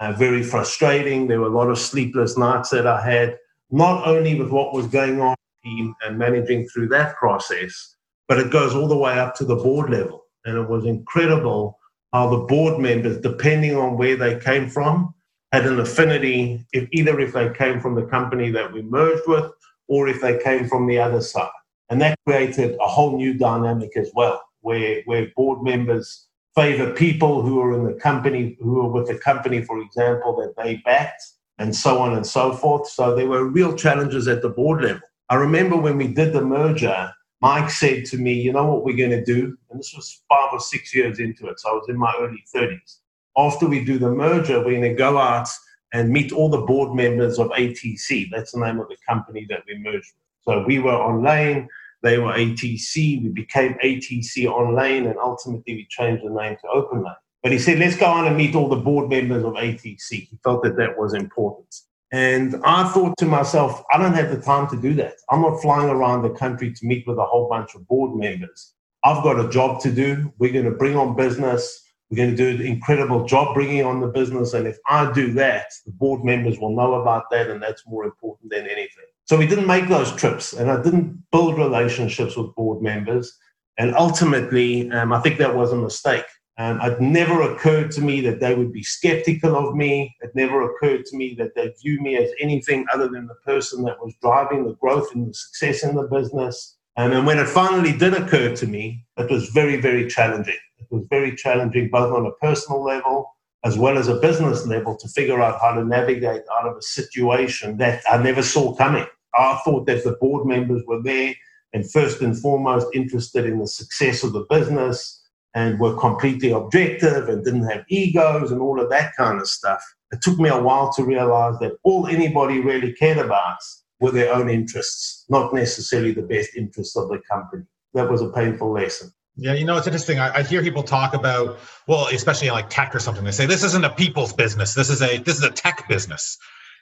[0.00, 1.26] uh, very frustrating.
[1.26, 3.38] There were a lot of sleepless nights that I had
[3.70, 7.93] not only with what was going on and managing through that process,
[8.28, 10.24] but it goes all the way up to the board level.
[10.44, 11.78] And it was incredible
[12.12, 15.14] how the board members, depending on where they came from,
[15.52, 19.50] had an affinity, if either if they came from the company that we merged with
[19.88, 21.48] or if they came from the other side.
[21.90, 27.42] And that created a whole new dynamic as well, where, where board members favor people
[27.42, 31.22] who are in the company, who are with the company, for example, that they backed,
[31.58, 32.88] and so on and so forth.
[32.88, 35.02] So there were real challenges at the board level.
[35.28, 38.96] I remember when we did the merger, Mike said to me, You know what we're
[38.96, 39.56] going to do?
[39.70, 41.60] And this was five or six years into it.
[41.60, 42.98] So I was in my early 30s.
[43.36, 45.48] After we do the merger, we're going to go out
[45.92, 48.28] and meet all the board members of ATC.
[48.30, 50.24] That's the name of the company that we merged with.
[50.42, 51.68] So we were online,
[52.02, 57.02] they were ATC, we became ATC Online, and ultimately we changed the name to Open
[57.02, 57.14] Lane.
[57.42, 60.10] But he said, let's go on and meet all the board members of ATC.
[60.10, 61.74] He felt that that was important.
[62.14, 65.14] And I thought to myself, I don't have the time to do that.
[65.30, 68.72] I'm not flying around the country to meet with a whole bunch of board members.
[69.04, 70.32] I've got a job to do.
[70.38, 71.84] We're going to bring on business.
[72.08, 74.54] We're going to do an incredible job bringing on the business.
[74.54, 77.50] And if I do that, the board members will know about that.
[77.50, 79.06] And that's more important than anything.
[79.24, 80.52] So we didn't make those trips.
[80.52, 83.36] And I didn't build relationships with board members.
[83.76, 86.26] And ultimately, um, I think that was a mistake.
[86.56, 90.14] Um, it never occurred to me that they would be skeptical of me.
[90.20, 93.82] It never occurred to me that they view me as anything other than the person
[93.84, 96.76] that was driving the growth and the success in the business.
[96.96, 100.58] And when it finally did occur to me, it was very, very challenging.
[100.78, 104.94] It was very challenging, both on a personal level as well as a business level,
[104.94, 109.06] to figure out how to navigate out of a situation that I never saw coming.
[109.34, 111.34] I thought that the board members were there
[111.72, 115.23] and first and foremost interested in the success of the business
[115.54, 119.82] and were completely objective and didn't have egos and all of that kind of stuff.
[120.12, 123.58] It took me a while to realize that all anybody really cared about
[124.00, 127.64] were their own interests, not necessarily the best interests of the company.
[127.94, 129.12] That was a painful lesson.
[129.36, 130.18] Yeah, you know, it's interesting.
[130.18, 133.24] I, I, hear people talk about, well, especially like tech or something.
[133.24, 134.74] They say this isn't a people's business.
[134.74, 136.38] This is a this is a tech business.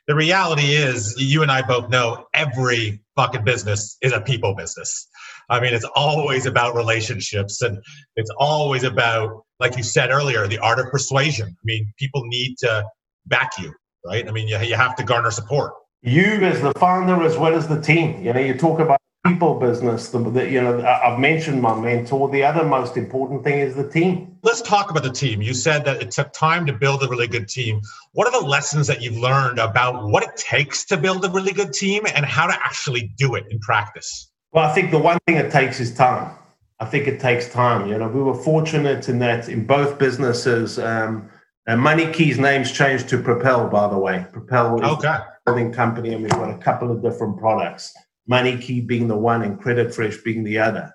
[0.06, 5.08] The reality is, you and I both know every fucking business is a people business.
[5.50, 7.78] I mean, it's always about relationships and
[8.16, 11.48] it's always about, like you said earlier, the art of persuasion.
[11.48, 12.84] I mean, people need to
[13.26, 13.72] back you,
[14.04, 14.26] right?
[14.26, 15.74] I mean, you, you have to garner support.
[16.02, 19.60] You, as the founder, as well as the team, you know, you talk about people
[19.60, 20.08] business.
[20.08, 22.28] The, the, you know, I've mentioned my mentor.
[22.28, 24.36] The other most important thing is the team.
[24.42, 25.40] Let's talk about the team.
[25.40, 27.80] You said that it took time to build a really good team.
[28.12, 31.52] What are the lessons that you've learned about what it takes to build a really
[31.52, 34.31] good team and how to actually do it in practice?
[34.52, 36.36] Well, I think the one thing it takes is time.
[36.78, 37.88] I think it takes time.
[37.88, 41.30] You know, we were fortunate in that in both businesses, um,
[41.66, 44.26] uh, MoneyKey's name's changed to Propel, by the way.
[44.32, 45.08] Propel is okay.
[45.08, 47.94] a building company, and we've got a couple of different products.
[48.30, 50.92] MoneyKey being the one, and CreditFresh being the other.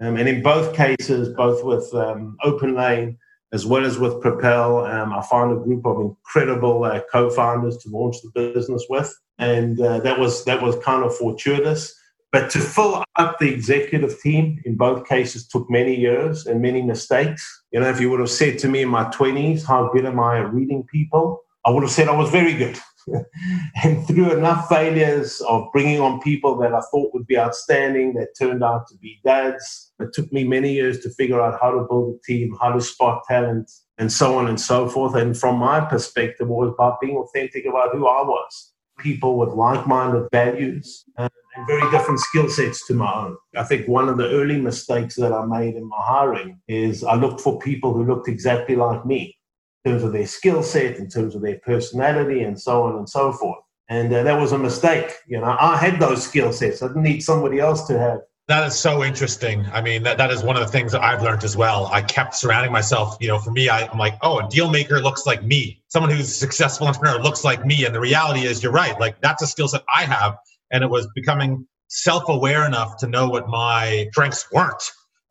[0.00, 3.16] Um, and in both cases, both with um, OpenLane
[3.52, 7.88] as well as with Propel, um, I found a group of incredible uh, co-founders to
[7.88, 11.99] launch the business with, and uh, that was that was kind of fortuitous.
[12.32, 16.80] But to fill up the executive team in both cases took many years and many
[16.80, 17.62] mistakes.
[17.72, 20.20] You know, if you would have said to me in my 20s, how good am
[20.20, 21.40] I at reading people?
[21.66, 22.78] I would have said I was very good.
[23.84, 28.38] and through enough failures of bringing on people that I thought would be outstanding that
[28.38, 31.86] turned out to be dads, it took me many years to figure out how to
[31.88, 35.14] build a team, how to spot talent, and so on and so forth.
[35.14, 38.69] And from my perspective, it was about being authentic about who I was.
[39.02, 41.30] People with like minded values and
[41.66, 43.36] very different skill sets to my own.
[43.56, 47.14] I think one of the early mistakes that I made in my hiring is I
[47.14, 49.36] looked for people who looked exactly like me
[49.84, 53.08] in terms of their skill set, in terms of their personality, and so on and
[53.08, 53.58] so forth.
[53.88, 55.12] And uh, that was a mistake.
[55.26, 56.82] You know, I had those skill sets.
[56.82, 58.20] I didn't need somebody else to have
[58.50, 59.64] that is so interesting.
[59.72, 61.86] I mean, that, that is one of the things that I've learned as well.
[61.86, 65.00] I kept surrounding myself, you know, for me, I, am like, oh, a deal maker
[65.00, 65.80] looks like me.
[65.86, 67.84] Someone who's a successful entrepreneur looks like me.
[67.84, 68.98] And the reality is, you're right.
[68.98, 70.36] Like, that's a skill set I have.
[70.72, 74.82] And it was becoming self aware enough to know what my strengths weren't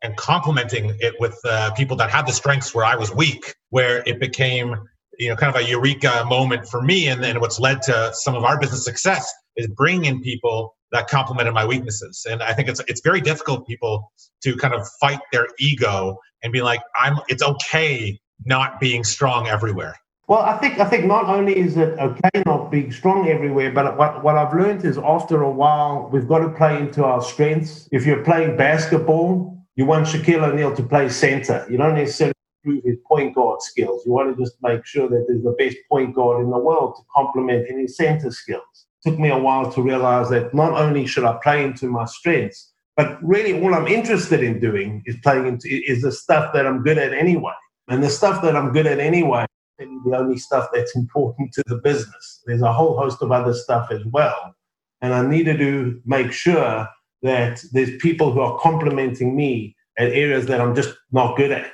[0.02, 4.02] and complementing it with uh, people that had the strengths where I was weak, where
[4.06, 4.74] it became,
[5.18, 7.08] you know, kind of a eureka moment for me.
[7.08, 11.08] And then what's led to some of our business success is bringing in people that
[11.08, 12.26] complemented my weaknesses.
[12.28, 14.12] And I think it's it's very difficult people
[14.42, 19.48] to kind of fight their ego and be like, I'm it's okay not being strong
[19.48, 19.94] everywhere.
[20.28, 23.96] Well, I think I think not only is it okay not being strong everywhere, but
[23.96, 27.88] what, what I've learned is after a while we've got to play into our strengths.
[27.90, 31.66] If you're playing basketball, you want Shaquille O'Neal to play center.
[31.68, 32.34] You don't necessarily
[32.64, 34.02] improve his point guard skills.
[34.04, 36.96] You want to just make sure that there's the best point guard in the world
[36.96, 41.24] to complement any center skills took me a while to realize that not only should
[41.24, 45.68] I play into my strengths, but really all I'm interested in doing is playing into
[45.68, 47.54] is the stuff that I'm good at anyway.
[47.88, 49.46] And the stuff that I'm good at anyway
[49.78, 52.42] is the only stuff that's important to the business.
[52.46, 54.54] There's a whole host of other stuff as well.
[55.00, 56.86] And I needed to make sure
[57.22, 61.72] that there's people who are complementing me at areas that I'm just not good at.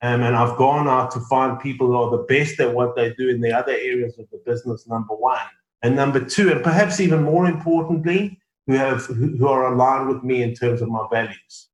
[0.00, 3.12] Um, and I've gone out to find people who are the best at what they
[3.14, 5.40] do in the other areas of the business, number one
[5.82, 10.42] and number two, and perhaps even more importantly, who have who are aligned with me
[10.42, 11.68] in terms of my values.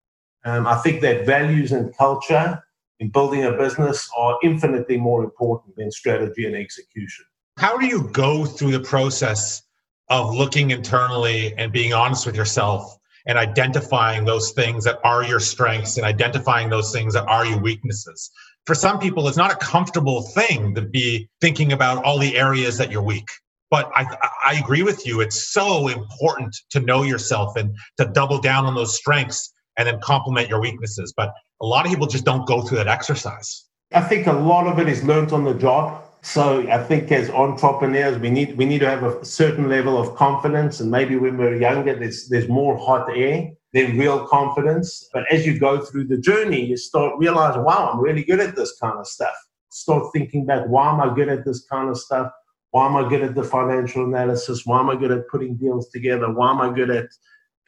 [0.44, 2.62] Um, I think that values and culture
[3.00, 7.24] in building a business are infinitely more important than strategy and execution.
[7.56, 9.62] How do you go through the process
[10.08, 15.40] of looking internally and being honest with yourself and identifying those things that are your
[15.40, 18.30] strengths and identifying those things that are your weaknesses?
[18.66, 22.78] For some people, it's not a comfortable thing to be thinking about all the areas
[22.78, 23.28] that you're weak
[23.74, 24.06] but I,
[24.46, 25.20] I agree with you.
[25.20, 29.98] It's so important to know yourself and to double down on those strengths and then
[30.00, 31.12] complement your weaknesses.
[31.16, 33.64] But a lot of people just don't go through that exercise.
[33.92, 36.03] I think a lot of it is learned on the job.
[36.24, 40.16] So I think as entrepreneurs, we need we need to have a certain level of
[40.16, 45.06] confidence, and maybe when we're younger, there's there's more hot air than real confidence.
[45.12, 48.56] But as you go through the journey, you start realizing, wow, I'm really good at
[48.56, 49.34] this kind of stuff.
[49.68, 52.32] Start thinking back, why am I good at this kind of stuff?
[52.70, 54.64] Why am I good at the financial analysis?
[54.64, 56.32] Why am I good at putting deals together?
[56.32, 57.08] Why am I good at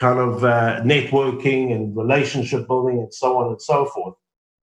[0.01, 4.15] kind of uh, networking and relationship building and so on and so forth?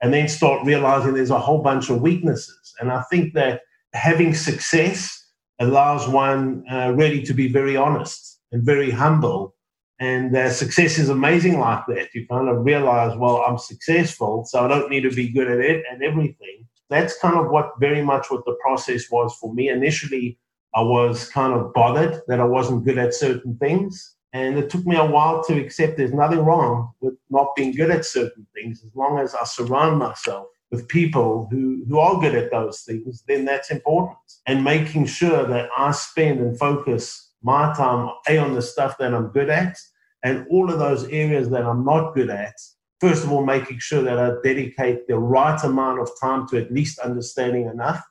[0.01, 2.73] And then start realizing there's a whole bunch of weaknesses.
[2.79, 3.61] And I think that
[3.93, 5.19] having success
[5.59, 9.55] allows one uh, really to be very honest and very humble.
[9.99, 12.09] And uh, success is amazing like that.
[12.13, 15.59] You kind of realize, well, I'm successful, so I don't need to be good at
[15.59, 19.69] it and everything that's kind of what very much what the process was for me.
[19.69, 20.37] Initially,
[20.75, 24.15] I was kind of bothered that I wasn't good at certain things.
[24.33, 27.91] And it took me a while to accept there's nothing wrong with not being good
[27.91, 28.83] at certain things.
[28.83, 33.23] As long as I surround myself with people who, who are good at those things,
[33.27, 34.17] then that's important.
[34.47, 39.13] And making sure that I spend and focus my time A on the stuff that
[39.13, 39.77] I'm good at
[40.23, 42.55] and all of those areas that I'm not good at
[43.03, 46.71] first of all, making sure that I dedicate the right amount of time to at
[46.71, 48.01] least understanding enough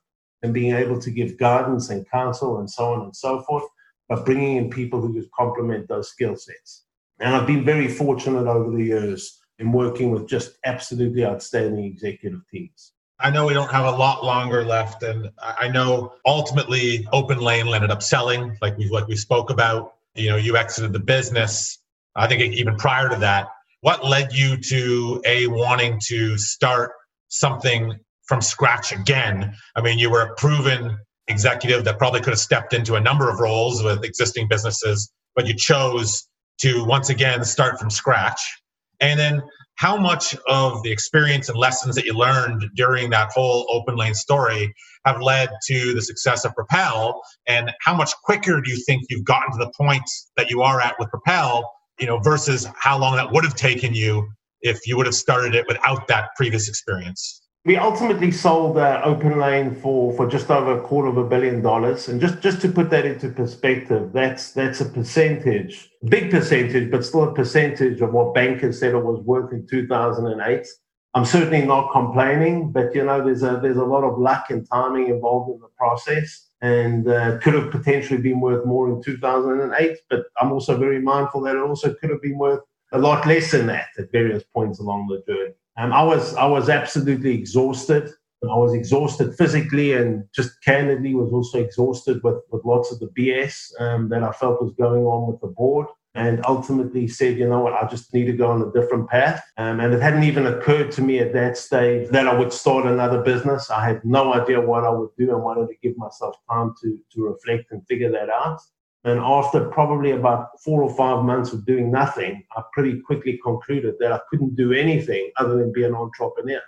[0.43, 3.65] and being able to give guidance and counsel and so on and so forth,
[4.11, 6.85] but bringing in people who just complement those skill sets.
[7.21, 12.41] And I've been very fortunate over the years in working with just absolutely outstanding executive
[12.51, 12.93] teams.
[13.21, 17.91] I know we don't have a lot longer left, and I know ultimately OpenLane ended
[17.91, 19.95] up selling, like we like we spoke about.
[20.15, 21.79] You know, you exited the business.
[22.17, 23.49] I think even prior to that,
[23.81, 26.93] what led you to a wanting to start
[27.29, 29.55] something from scratch again?
[29.77, 30.99] I mean, you were a proven
[31.29, 35.47] executive that probably could have stepped into a number of roles with existing businesses, but
[35.47, 36.27] you chose
[36.59, 38.62] to once again start from scratch.
[39.03, 39.43] And then
[39.75, 44.15] how much of the experience and lessons that you learned during that whole open lane
[44.15, 44.73] story
[45.05, 47.21] have led to the success of Propel?
[47.47, 50.81] And how much quicker do you think you've gotten to the point that you are
[50.81, 54.29] at with Propel you know, versus how long that would have taken you
[54.61, 57.42] if you would have started it without that previous experience?
[57.65, 62.09] We ultimately sold uh, OpenLane for, for just over a quarter of a billion dollars.
[62.09, 67.05] And just, just to put that into perspective, that's that's a percentage, big percentage, but
[67.05, 70.67] still a percentage of what bankers said it was worth in 2008.
[71.15, 74.67] I'm certainly not complaining, but you know, there's a there's a lot of luck and
[74.69, 79.99] timing involved in the process, and uh, could have potentially been worth more in 2008.
[80.11, 83.53] But I'm also very mindful that it also could have been worth a lot less
[83.53, 85.55] than that at various points along the journey.
[85.77, 88.11] Um, I was I was absolutely exhausted.
[88.45, 93.07] I was exhausted physically and just candidly was also exhausted with, with lots of the
[93.07, 95.87] BS um, that I felt was going on with the board.
[96.15, 99.43] And ultimately said, you know what, I just need to go on a different path.
[99.57, 102.85] Um, and it hadn't even occurred to me at that stage that I would start
[102.85, 103.71] another business.
[103.71, 106.99] I had no idea what I would do and wanted to give myself time to,
[107.15, 108.61] to reflect and figure that out.
[109.05, 113.97] And after probably about four or five months of doing nothing, I pretty quickly concluded
[113.99, 116.61] that I couldn't do anything other than be an entrepreneur.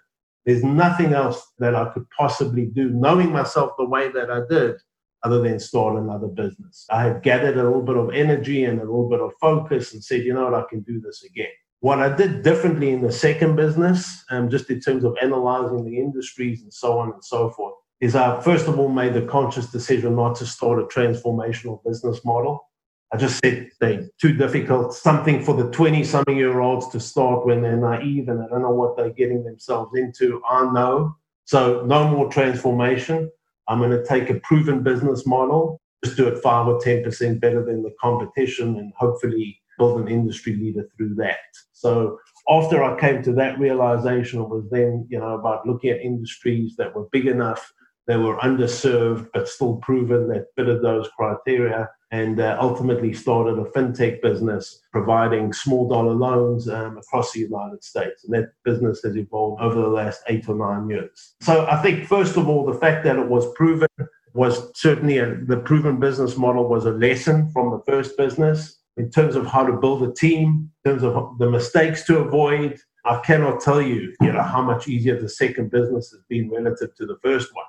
[0.45, 4.76] There's nothing else that I could possibly do, knowing myself the way that I did,
[5.22, 6.87] other than start another business.
[6.91, 10.05] I had gathered a little bit of energy and a little bit of focus and
[10.05, 11.49] said, you know what, I can do this again.
[11.80, 15.99] What I did differently in the second business, um, just in terms of analyzing the
[15.99, 17.74] industries and so on and so forth,
[18.05, 22.23] is I first of all made the conscious decision not to start a transformational business
[22.23, 22.69] model.
[23.15, 27.47] I just said they're too difficult, something for the 20 something year olds to start
[27.47, 30.43] when they're naive and they don't know what they're getting themselves into.
[30.49, 31.17] I know.
[31.47, 33.31] So, no more transformation.
[33.69, 37.65] I'm going to take a proven business model, just do it 5 or 10% better
[37.65, 41.39] than the competition, and hopefully build an industry leader through that.
[41.73, 42.19] So,
[42.51, 46.75] after I came to that realization, it was then, you know, about looking at industries
[46.77, 47.73] that were big enough
[48.07, 53.65] they were underserved, but still proven that fitted those criteria, and uh, ultimately started a
[53.65, 58.25] fintech business providing small dollar loans um, across the United States.
[58.25, 61.35] And that business has evolved over the last eight or nine years.
[61.41, 63.89] So I think, first of all, the fact that it was proven
[64.35, 69.11] was certainly a, the proven business model was a lesson from the first business in
[69.11, 72.79] terms of how to build a team, in terms of the mistakes to avoid.
[73.05, 76.95] I cannot tell you, you know, how much easier the second business has been relative
[76.97, 77.67] to the first one.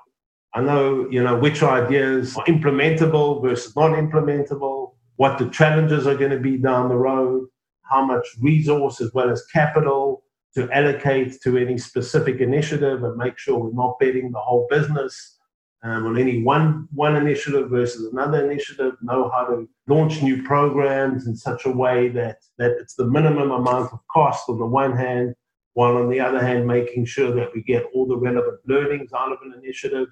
[0.56, 6.30] I know, you know, which ideas are implementable versus non-implementable, what the challenges are going
[6.30, 7.46] to be down the road,
[7.82, 13.36] how much resource as well as capital to allocate to any specific initiative and make
[13.36, 15.36] sure we're not betting the whole business
[15.82, 18.94] um, on any one one initiative versus another initiative.
[19.02, 23.50] Know how to launch new programs in such a way that that it's the minimum
[23.50, 25.34] amount of cost on the one hand,
[25.74, 29.32] while on the other hand making sure that we get all the relevant learnings out
[29.32, 30.08] of an initiative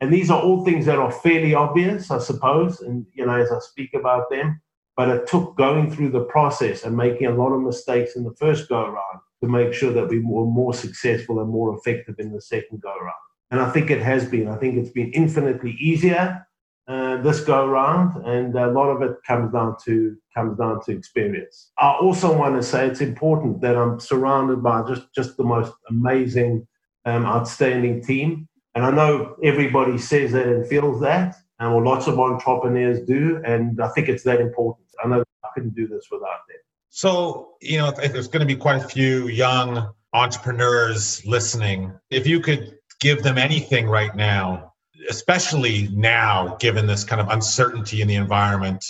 [0.00, 3.50] and these are all things that are fairly obvious, I suppose, and you know, as
[3.50, 4.60] I speak about them.
[4.96, 8.34] But it took going through the process and making a lot of mistakes in the
[8.38, 12.32] first go around to make sure that we were more successful and more effective in
[12.32, 13.12] the second go around.
[13.50, 14.48] And I think it has been.
[14.48, 16.46] I think it's been infinitely easier
[16.88, 20.92] uh, this go around, and a lot of it comes down to comes down to
[20.92, 21.72] experience.
[21.78, 25.72] I also want to say it's important that I'm surrounded by just just the most
[25.90, 26.66] amazing,
[27.04, 32.06] um, outstanding team and I know everybody says that and feels that, and well, lots
[32.06, 33.42] of entrepreneurs do.
[33.42, 34.86] And I think it's that important.
[35.02, 36.58] I know I couldn't do this without them.
[36.90, 41.94] So, you know, there's going to be quite a few young entrepreneurs listening.
[42.10, 44.74] If you could give them anything right now,
[45.08, 48.84] especially now, given this kind of uncertainty in the environment,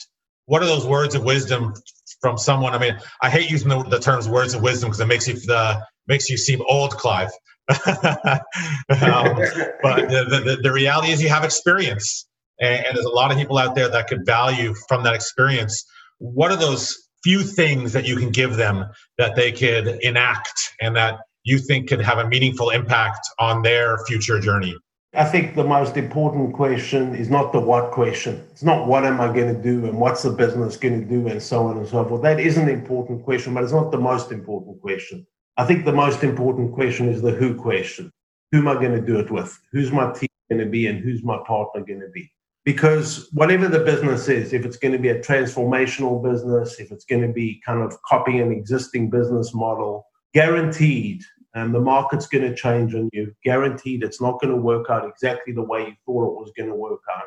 [0.46, 1.74] what are those words of wisdom
[2.20, 2.74] from someone?
[2.74, 5.34] I mean, I hate using the, the terms words of wisdom because it makes you
[5.34, 7.30] the makes you seem old, Clive.
[7.68, 9.36] Um,
[9.82, 12.28] but the, the, the, reality is you have experience
[12.60, 15.84] and, and, there's a lot of people out there that could value from that experience
[16.18, 18.84] what are those few things that you can give them
[19.18, 23.98] that they could enact and that you think could have a meaningful impact on their
[24.06, 24.76] future journey
[25.16, 28.46] I think the most important question is not the what question.
[28.50, 31.26] It's not what am I going to do and what's the business going to do
[31.26, 32.20] and so on and so forth.
[32.20, 35.26] That is an important question, but it's not the most important question.
[35.56, 38.12] I think the most important question is the who question.
[38.52, 39.58] Who am I going to do it with?
[39.72, 42.30] Who's my team going to be and who's my partner going to be?
[42.64, 47.04] Because whatever the business is, if it's going to be a transformational business, if it's
[47.04, 50.04] going to be kind of copying an existing business model,
[50.34, 51.22] guaranteed
[51.56, 53.34] and um, the market's going to change on you.
[53.42, 56.68] Guaranteed, it's not going to work out exactly the way you thought it was going
[56.68, 57.22] to work out.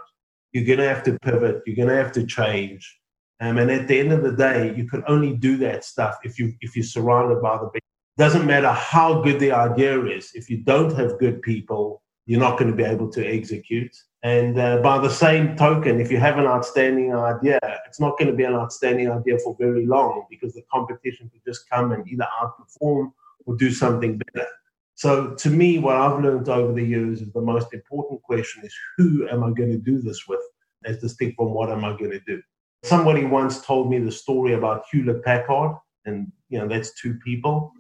[0.52, 1.64] You're going to have to pivot.
[1.66, 3.00] You're going to have to change.
[3.40, 6.38] Um, and at the end of the day, you can only do that stuff if
[6.38, 7.82] you if you're surrounded by the big
[8.20, 10.32] doesn't matter how good the idea is.
[10.36, 13.96] If you don't have good people, you're not going to be able to execute.
[14.24, 18.28] And uh, by the same token, if you have an outstanding idea, it's not going
[18.28, 22.06] to be an outstanding idea for very long because the competition could just come and
[22.10, 23.14] either outperform
[23.46, 24.48] or do something better.
[24.96, 28.76] So to me, what I've learned over the years is the most important question is
[28.98, 30.42] who am I going to do this with,
[30.84, 32.42] as distinct from what am I going to do.
[32.84, 37.72] Somebody once told me the story about Hewlett Packard, and you know that's two people,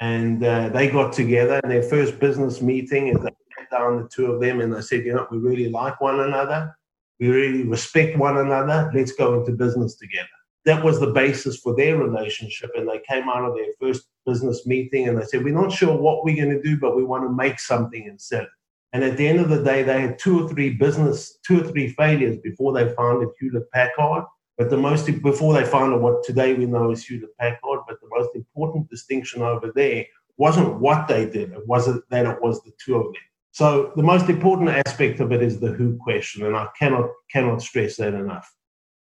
[0.00, 4.08] and uh, they got together in their first business meeting, and they sat down the
[4.08, 6.76] two of them, and they said, you know, we really like one another,
[7.18, 10.28] we really respect one another, let's go into business together
[10.68, 12.70] that was the basis for their relationship.
[12.74, 15.96] And they came out of their first business meeting and they said, We're not sure
[15.96, 18.48] what we're going to do, but we want to make something and sell it.
[18.92, 21.64] And at the end of the day, they had two or three business, two or
[21.64, 24.24] three failures before they founded Hewlett Packard.
[24.58, 28.08] But the most, before they founded what today we know is Hewlett Packard, but the
[28.10, 30.04] most important distinction over there
[30.36, 33.22] wasn't what they did, it wasn't that it was the two of them.
[33.52, 37.62] So the most important aspect of it is the who question, and I cannot cannot
[37.62, 38.52] stress that enough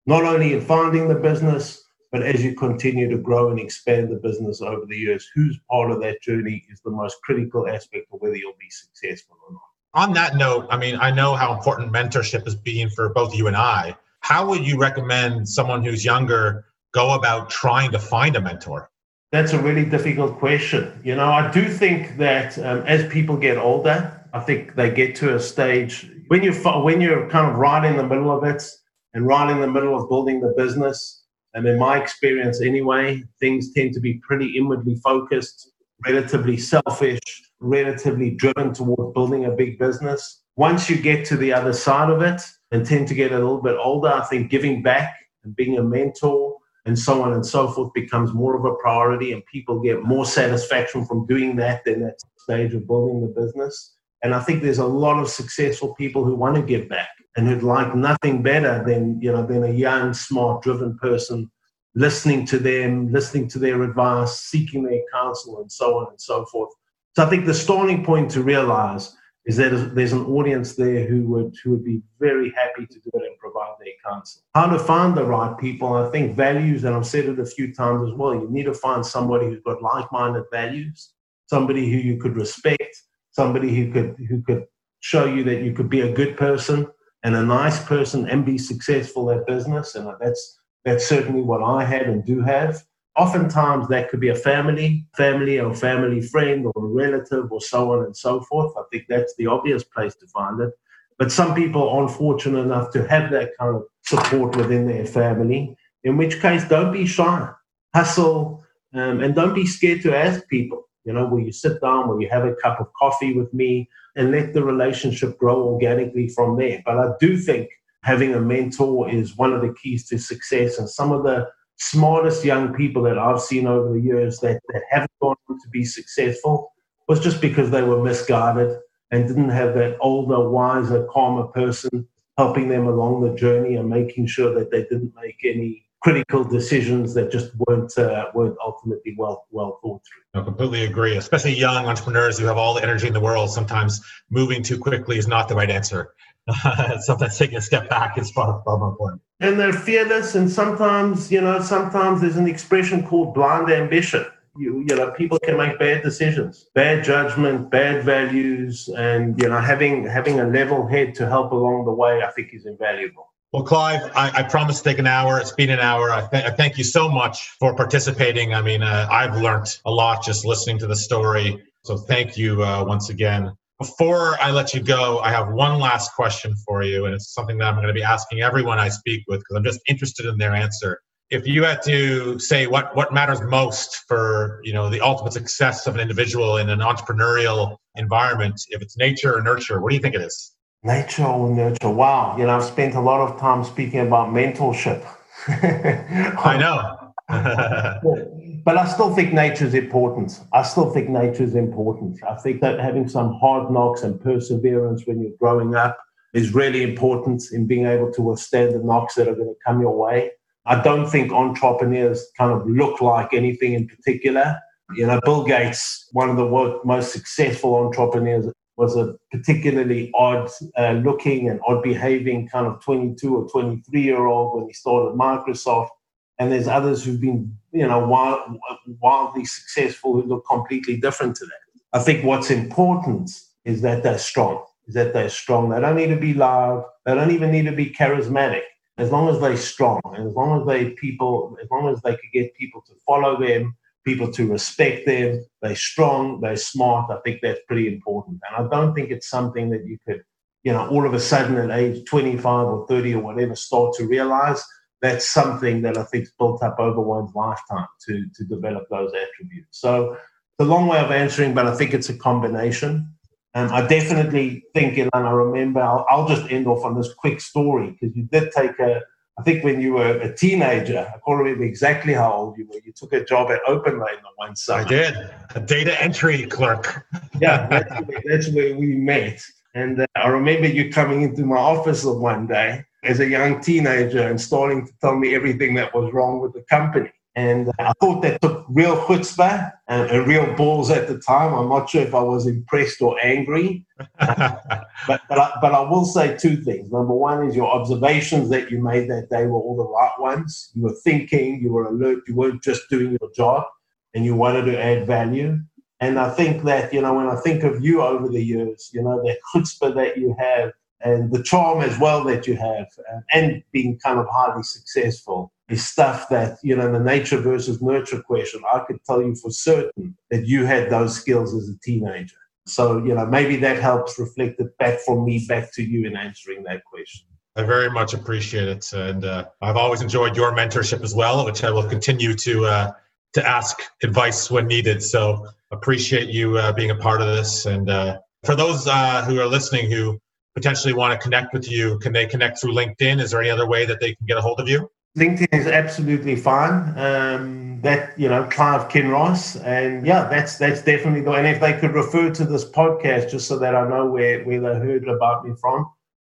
[0.06, 4.16] not only in founding the business, but as you continue to grow and expand the
[4.16, 8.22] business over the years, who's part of that journey is the most critical aspect of
[8.22, 10.08] whether you'll be successful or not.
[10.08, 13.48] On that note, I mean, I know how important mentorship has been for both you
[13.48, 13.96] and I.
[14.26, 16.66] How would you recommend someone who's younger
[16.96, 18.90] go about trying to find a mentor?
[19.32, 21.00] That's a really difficult question.
[21.04, 25.16] You know, I do think that um, as people get older, I think they get
[25.18, 28.68] to a stage when you when you're kind of right in the middle of it
[29.14, 31.22] and right in the middle of building the business.
[31.54, 35.70] And in my experience, anyway, things tend to be pretty inwardly focused,
[36.04, 37.22] relatively selfish,
[37.60, 40.42] relatively driven towards building a big business.
[40.56, 43.62] Once you get to the other side of it and tend to get a little
[43.62, 47.68] bit older, I think giving back and being a mentor and so on and so
[47.68, 52.02] forth becomes more of a priority, and people get more satisfaction from doing that than
[52.02, 53.96] that stage of building the business.
[54.24, 57.48] And I think there's a lot of successful people who want to give back and
[57.48, 61.50] who'd like nothing better than you know than a young, smart, driven person
[61.96, 66.46] listening to them, listening to their advice, seeking their counsel, and so on and so
[66.46, 66.70] forth.
[67.16, 69.16] So I think the starting point to realize
[69.46, 73.12] is that there's an audience there who would who would be very happy to do
[73.14, 74.42] it and provide their counsel.
[74.56, 75.94] How to find the right people?
[75.94, 78.34] I think values, and I've said it a few times as well.
[78.34, 81.14] You need to find somebody who's got like-minded values,
[81.46, 82.96] somebody who you could respect,
[83.32, 84.66] somebody who could who could
[85.02, 86.88] show you that you could be a good person,
[87.24, 89.94] and a nice person and be successful at business.
[89.94, 92.84] And that's that's certainly what I had and do have.
[93.18, 97.94] Oftentimes that could be a family, family or family friend or a relative or so
[97.94, 98.74] on and so forth.
[98.78, 100.74] I think that's the obvious place to find it.
[101.18, 105.78] But some people aren't fortunate enough to have that kind of support within their family,
[106.04, 107.50] in which case don't be shy,
[107.94, 110.84] hustle, um, and don't be scared to ask people.
[111.06, 113.90] You know, will you sit down, will you have a cup of coffee with me?
[114.16, 116.82] and let the relationship grow organically from there.
[116.86, 117.70] But I do think
[118.04, 120.80] having a mentor is one of the keys to success.
[120.80, 121.48] And some of the
[121.78, 125.70] smartest young people that I've seen over the years that, that haven't gone on to
[125.70, 126.74] be successful
[127.08, 128.78] was just because they were misguided
[129.12, 132.08] and didn't have that older, wiser, calmer person
[132.38, 137.14] helping them along the journey and making sure that they didn't make any critical decisions
[137.16, 140.42] that just weren't uh, weren't ultimately well well thought through.
[140.42, 141.18] I completely agree.
[141.18, 143.50] Especially young entrepreneurs who have all the energy in the world.
[143.50, 146.14] Sometimes moving too quickly is not the right answer.
[147.00, 149.22] sometimes taking a step back is far, far more important.
[149.40, 154.26] And they're fearless, and sometimes you know sometimes there's an expression called blind ambition.
[154.58, 159.60] You, you know, people can make bad decisions, bad judgment, bad values, and you know,
[159.60, 163.34] having having a level head to help along the way, I think, is invaluable.
[163.52, 165.40] Well, Clive, I, I promised to take an hour.
[165.40, 166.12] It's been an hour.
[166.12, 168.54] I, th- I thank you so much for participating.
[168.54, 171.64] I mean, uh, I've learned a lot just listening to the story.
[171.84, 173.56] So thank you uh, once again.
[173.80, 177.58] Before I let you go, I have one last question for you, and it's something
[177.58, 180.38] that I'm going to be asking everyone I speak with because I'm just interested in
[180.38, 181.02] their answer.
[181.30, 185.88] If you had to say what what matters most for you know the ultimate success
[185.88, 190.02] of an individual in an entrepreneurial environment, if it's nature or nurture, what do you
[190.02, 190.54] think it is?
[190.84, 191.90] Nature or nurture?
[191.90, 192.38] Wow.
[192.38, 195.06] You know, I've spent a lot of time speaking about mentorship.
[195.48, 197.12] I know.
[198.66, 200.42] but I still think nature is important.
[200.52, 202.22] I still think nature is important.
[202.24, 205.98] I think that having some hard knocks and perseverance when you're growing up
[206.34, 209.80] is really important in being able to withstand the knocks that are going to come
[209.82, 210.32] your way.
[210.66, 214.58] I don't think entrepreneurs kind of look like anything in particular.
[214.96, 220.94] You know, Bill Gates, one of the most successful entrepreneurs was a particularly odd uh,
[220.94, 225.90] looking and odd behaving kind of 22 or 23 year old when he started Microsoft.
[226.38, 228.58] And there's others who've been, you know, wild,
[229.02, 231.54] wildly successful who look completely different to that.
[231.94, 233.32] I think what's important
[233.64, 235.70] is that they're strong, is that they're strong.
[235.70, 236.84] They don't need to be loud.
[237.06, 238.64] They don't even need to be charismatic.
[238.98, 242.12] As long as they're strong, and as long as they people, as long as they
[242.12, 243.76] could get people to follow them,
[244.06, 245.44] people to respect them.
[245.62, 247.10] They're strong, they're smart.
[247.12, 248.40] I think that's pretty important.
[248.48, 250.24] And I don't think it's something that you could,
[250.64, 254.08] you know, all of a sudden at age 25 or 30 or whatever, start to
[254.08, 254.64] realize.
[255.06, 259.12] That's something that I think is built up over one's lifetime to, to develop those
[259.14, 259.80] attributes.
[259.80, 263.14] So it's a long way of answering, but I think it's a combination.
[263.54, 267.40] And I definitely think, and I remember, I'll, I'll just end off on this quick
[267.40, 269.02] story because you did take a,
[269.38, 272.80] I think when you were a teenager, I can't remember exactly how old you were.
[272.84, 274.88] You took a job at OpenLane on one side.
[274.88, 275.14] I did,
[275.54, 277.06] a data entry clerk.
[277.40, 279.40] yeah, that's where, that's where, we met.
[279.76, 284.28] And uh, I remember you coming into my office one day as a young teenager
[284.28, 287.12] and starting to tell me everything that was wrong with the company.
[287.38, 291.54] And I thought that took real chutzpah and, and, real balls at the time.
[291.54, 293.86] I'm not sure if I was impressed or angry.
[294.20, 294.64] but,
[295.08, 296.90] but, I, but I will say two things.
[296.92, 300.72] Number one is your observations that you made that day were all the right ones.
[300.76, 303.66] You were thinking, you were alert, you weren't just doing your job,
[304.14, 305.60] and you wanted to add value.
[306.00, 309.02] And I think that, you know, when I think of you over the years, you
[309.02, 310.72] know, that chutzpah that you have
[311.06, 312.88] and the charm as well that you have
[313.32, 318.22] and being kind of highly successful is stuff that, you know, the nature versus nurture
[318.22, 322.36] question, I could tell you for certain that you had those skills as a teenager.
[322.66, 326.16] So, you know, maybe that helps reflect it back from me back to you in
[326.16, 327.28] answering that question.
[327.56, 328.92] I very much appreciate it.
[328.92, 332.92] And uh, I've always enjoyed your mentorship as well, which I will continue to, uh,
[333.34, 335.04] to ask advice when needed.
[335.04, 337.68] So appreciate you uh, being a part of this.
[337.68, 340.20] And uh, for those uh, who are listening who
[340.56, 343.22] potentially want to connect with you, can they connect through LinkedIn?
[343.22, 344.90] Is there any other way that they can get a hold of you?
[345.18, 346.98] LinkedIn is absolutely fine.
[346.98, 351.32] Um, that you know, Clive Kinross, and yeah, that's that's definitely the.
[351.32, 354.60] And if they could refer to this podcast, just so that I know where where
[354.60, 355.90] they heard about me from,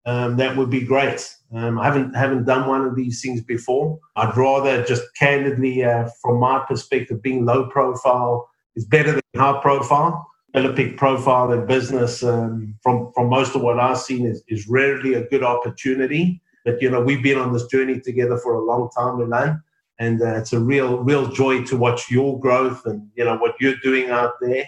[0.06, 1.36] um, that would be great.
[1.54, 4.00] Um, I haven't haven't done one of these things before.
[4.16, 9.60] I'd rather just candidly, uh, from my perspective, being low profile is better than high
[9.62, 10.28] profile.
[10.54, 15.14] Developing profile in business, um, from from most of what I've seen, is is rarely
[15.14, 16.42] a good opportunity.
[16.66, 19.64] But you know, we've been on this journey together for a long time, Milan,
[20.00, 23.56] and uh, it's a real, real joy to watch your growth and you know what
[23.62, 24.66] you're doing out there,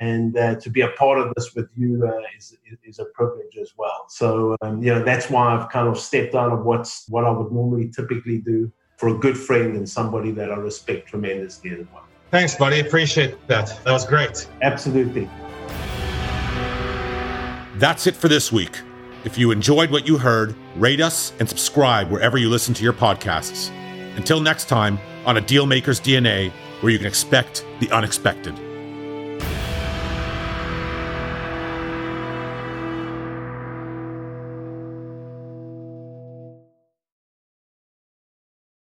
[0.00, 3.56] and uh, to be a part of this with you uh, is is a privilege
[3.60, 4.06] as well.
[4.08, 7.30] So um, you know, that's why I've kind of stepped out of what's what I
[7.30, 11.86] would normally typically do for a good friend and somebody that I respect tremendously as
[11.92, 12.09] well.
[12.30, 12.80] Thanks, buddy.
[12.80, 13.66] Appreciate that.
[13.84, 14.48] That was great.
[14.62, 15.28] Absolutely.
[17.76, 18.78] That's it for this week.
[19.24, 22.92] If you enjoyed what you heard, rate us and subscribe wherever you listen to your
[22.92, 23.70] podcasts.
[24.16, 28.58] Until next time, on a Dealmaker's DNA, where you can expect the unexpected.